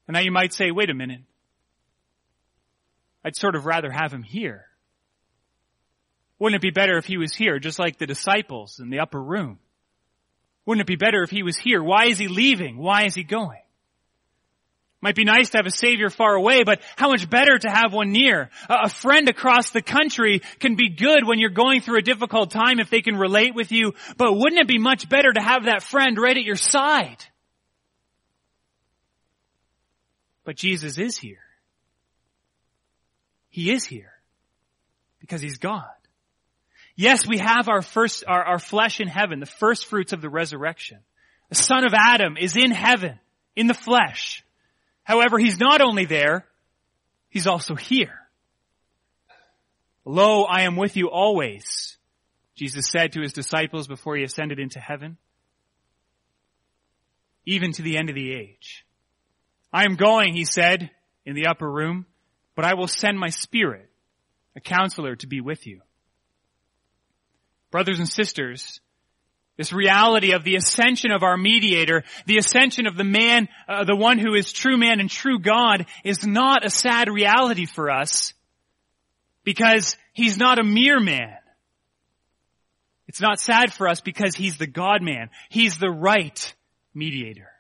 And 0.07 0.15
now 0.15 0.21
you 0.21 0.33
might 0.33 0.53
say, 0.53 0.71
wait 0.71 0.91
a 0.91 0.95
minute. 0.95 1.21
I'd 3.25 3.37
sort 3.37 3.57
of 3.57 3.67
rather 3.67 3.91
have 3.91 4.13
him 4.13 4.23
here. 4.23 4.66
Wouldn't 6.39 6.57
it 6.57 6.63
be 6.63 6.71
better 6.71 6.99
if 6.99 7.07
he 7.07 7.17
was 7.17 7.35
here, 7.35 7.59
just 7.59 7.79
like 7.79 7.99
the 7.99 8.07
disciples 8.07 8.79
in 8.81 8.91
the 8.91 9.01
upper 9.01 9.23
room? 9.23 9.59
Wouldn't 10.67 10.83
it 10.83 10.87
be 10.87 10.97
better 10.97 11.23
if 11.23 11.31
he 11.31 11.43
was 11.43 11.57
here? 11.57 11.83
Why 11.83 12.07
is 12.07 12.19
he 12.19 12.29
leaving? 12.29 12.77
Why 12.77 13.05
is 13.05 13.15
he 13.15 13.23
going? 13.23 13.61
Might 15.01 15.15
be 15.15 15.25
nice 15.25 15.51
to 15.51 15.59
have 15.59 15.67
a 15.67 15.71
savior 15.71 16.11
far 16.11 16.35
away, 16.35 16.65
but 16.65 16.81
how 16.97 17.11
much 17.11 17.29
better 17.29 17.59
to 17.59 17.71
have 17.71 17.93
one 17.93 18.13
near? 18.13 18.51
A 18.69 18.89
friend 18.89 19.29
across 19.29 19.71
the 19.71 19.83
country 19.83 20.41
can 20.59 20.75
be 20.75 20.89
good 20.89 21.27
when 21.27 21.39
you're 21.39 21.51
going 21.51 21.81
through 21.81 21.99
a 21.99 22.03
difficult 22.03 22.51
time 22.51 22.81
if 22.81 22.91
they 22.91 23.03
can 23.03 23.17
relate 23.17 23.55
with 23.55 23.73
you, 23.73 23.95
but 24.17 24.35
wouldn't 24.35 24.61
it 24.61 24.67
be 24.67 24.79
much 24.79 25.09
better 25.09 25.33
to 25.33 25.41
have 25.41 25.67
that 25.67 25.83
friend 25.83 26.19
right 26.19 26.37
at 26.37 26.43
your 26.43 26.57
side? 26.57 27.25
But 30.45 30.57
Jesus 30.57 30.99
is 30.99 31.19
here. 31.19 31.39
He 33.49 33.71
is 33.71 33.85
here 33.85 34.13
because 35.21 35.41
he's 35.41 35.59
God. 35.59 35.96
Yes, 36.97 37.27
we 37.29 37.39
have 37.39 37.69
our 37.69 37.83
first, 37.83 38.25
our, 38.27 38.43
our 38.43 38.59
flesh 38.59 39.01
in 39.01 39.09
heaven, 39.09 39.39
the 39.39 39.47
first 39.47 39.85
fruits 39.87 40.15
of 40.15 40.23
the 40.23 40.31
resurrection. 40.31 40.99
The 41.51 41.55
son 41.55 41.87
of 41.87 41.93
Adam 41.95 42.37
is 42.39 42.57
in 42.57 42.71
heaven, 42.71 43.21
in 43.55 43.67
the 43.67 43.75
flesh. 43.75 44.43
However, 45.05 45.39
he's 45.39 45.61
not 45.61 45.83
only 45.83 46.07
there, 46.07 46.47
he's 47.29 47.47
also 47.47 47.75
here. 47.75 48.19
Lo, 50.07 50.45
I 50.45 50.63
am 50.63 50.77
with 50.77 50.97
you 50.97 51.11
always, 51.11 51.99
Jesus 52.55 52.89
said 52.89 53.13
to 53.13 53.21
his 53.21 53.35
disciples 53.35 53.87
before 53.87 54.17
he 54.17 54.23
ascended 54.23 54.59
into 54.59 54.81
heaven, 54.81 55.19
even 57.45 57.73
to 57.73 57.83
the 57.83 57.99
end 57.99 58.09
of 58.09 58.15
the 58.15 58.33
age. 58.33 58.87
I 59.73 59.85
am 59.85 59.97
going, 59.97 60.35
he 60.35 60.45
said, 60.45 60.91
in 61.27 61.35
the 61.35 61.49
upper 61.49 61.71
room, 61.71 62.07
but 62.55 62.65
I 62.65 62.75
will 62.75 62.89
send 62.89 63.19
my 63.19 63.29
spirit, 63.29 63.91
a 64.57 64.61
counselor 64.61 65.17
to 65.17 65.27
be 65.27 65.43
with 65.43 65.67
you. 65.67 65.83
Brothers 67.77 67.99
and 67.99 68.09
sisters, 68.09 68.81
this 69.59 69.71
reality 69.71 70.33
of 70.33 70.45
the 70.45 70.57
ascension 70.57 71.11
of 71.11 71.23
our 71.23 71.37
mediator, 71.37 72.05
the 72.25 72.39
ascension 72.39 72.87
of 72.87 72.97
the 72.97 73.05
man, 73.05 73.51
uh, 73.69 73.85
the 73.85 73.95
one 73.95 74.19
who 74.19 74.33
is 74.33 74.51
true 74.51 74.79
man 74.79 74.99
and 74.99 75.11
true 75.11 75.39
God 75.39 75.85
is 76.03 76.27
not 76.27 76.65
a 76.65 76.71
sad 76.71 77.11
reality 77.11 77.67
for 77.67 77.91
us 77.91 78.33
because 79.45 79.99
he's 80.15 80.39
not 80.39 80.59
a 80.59 80.65
mere 80.65 80.99
man. 80.99 81.37
It's 83.09 83.21
not 83.21 83.41
sad 83.41 83.75
for 83.75 83.89
us 83.89 84.01
because 84.01 84.35
he's 84.35 84.57
the 84.57 84.67
God 84.67 85.03
man. 85.03 85.29
He's 85.51 85.77
the 85.77 85.91
right 85.91 86.55
mediator. 86.95 87.51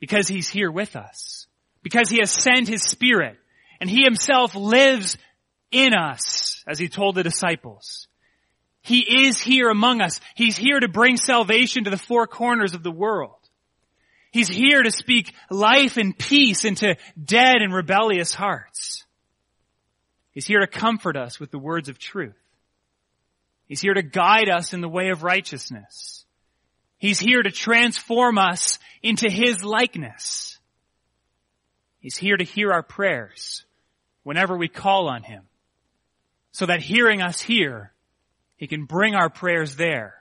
Because 0.00 0.26
he's 0.26 0.48
here 0.48 0.72
with 0.72 0.96
us. 0.96 1.46
Because 1.84 2.10
he 2.10 2.18
has 2.18 2.32
sent 2.32 2.66
his 2.66 2.82
spirit 2.82 3.36
and 3.80 3.88
he 3.88 4.02
himself 4.02 4.56
lives 4.56 5.16
in 5.70 5.94
us, 5.94 6.49
as 6.66 6.78
he 6.78 6.88
told 6.88 7.14
the 7.14 7.22
disciples. 7.22 8.08
He 8.82 9.26
is 9.26 9.40
here 9.40 9.68
among 9.68 10.00
us. 10.00 10.20
He's 10.34 10.56
here 10.56 10.80
to 10.80 10.88
bring 10.88 11.16
salvation 11.16 11.84
to 11.84 11.90
the 11.90 11.98
four 11.98 12.26
corners 12.26 12.74
of 12.74 12.82
the 12.82 12.90
world. 12.90 13.36
He's 14.30 14.48
here 14.48 14.82
to 14.82 14.90
speak 14.90 15.34
life 15.50 15.96
and 15.96 16.16
peace 16.16 16.64
into 16.64 16.96
dead 17.22 17.56
and 17.56 17.74
rebellious 17.74 18.32
hearts. 18.32 19.04
He's 20.30 20.46
here 20.46 20.60
to 20.60 20.66
comfort 20.66 21.16
us 21.16 21.40
with 21.40 21.50
the 21.50 21.58
words 21.58 21.88
of 21.88 21.98
truth. 21.98 22.36
He's 23.66 23.80
here 23.80 23.94
to 23.94 24.02
guide 24.02 24.48
us 24.48 24.72
in 24.72 24.80
the 24.80 24.88
way 24.88 25.10
of 25.10 25.22
righteousness. 25.22 26.24
He's 26.98 27.18
here 27.18 27.42
to 27.42 27.50
transform 27.50 28.38
us 28.38 28.78
into 29.02 29.28
His 29.28 29.64
likeness. 29.64 30.58
He's 31.98 32.16
here 32.16 32.36
to 32.36 32.44
hear 32.44 32.72
our 32.72 32.82
prayers 32.82 33.64
whenever 34.22 34.56
we 34.56 34.68
call 34.68 35.08
on 35.08 35.22
Him 35.22 35.42
so 36.52 36.66
that 36.66 36.80
hearing 36.80 37.22
us 37.22 37.40
here, 37.40 37.92
He 38.56 38.66
can 38.66 38.84
bring 38.84 39.14
our 39.14 39.30
prayers 39.30 39.76
there 39.76 40.14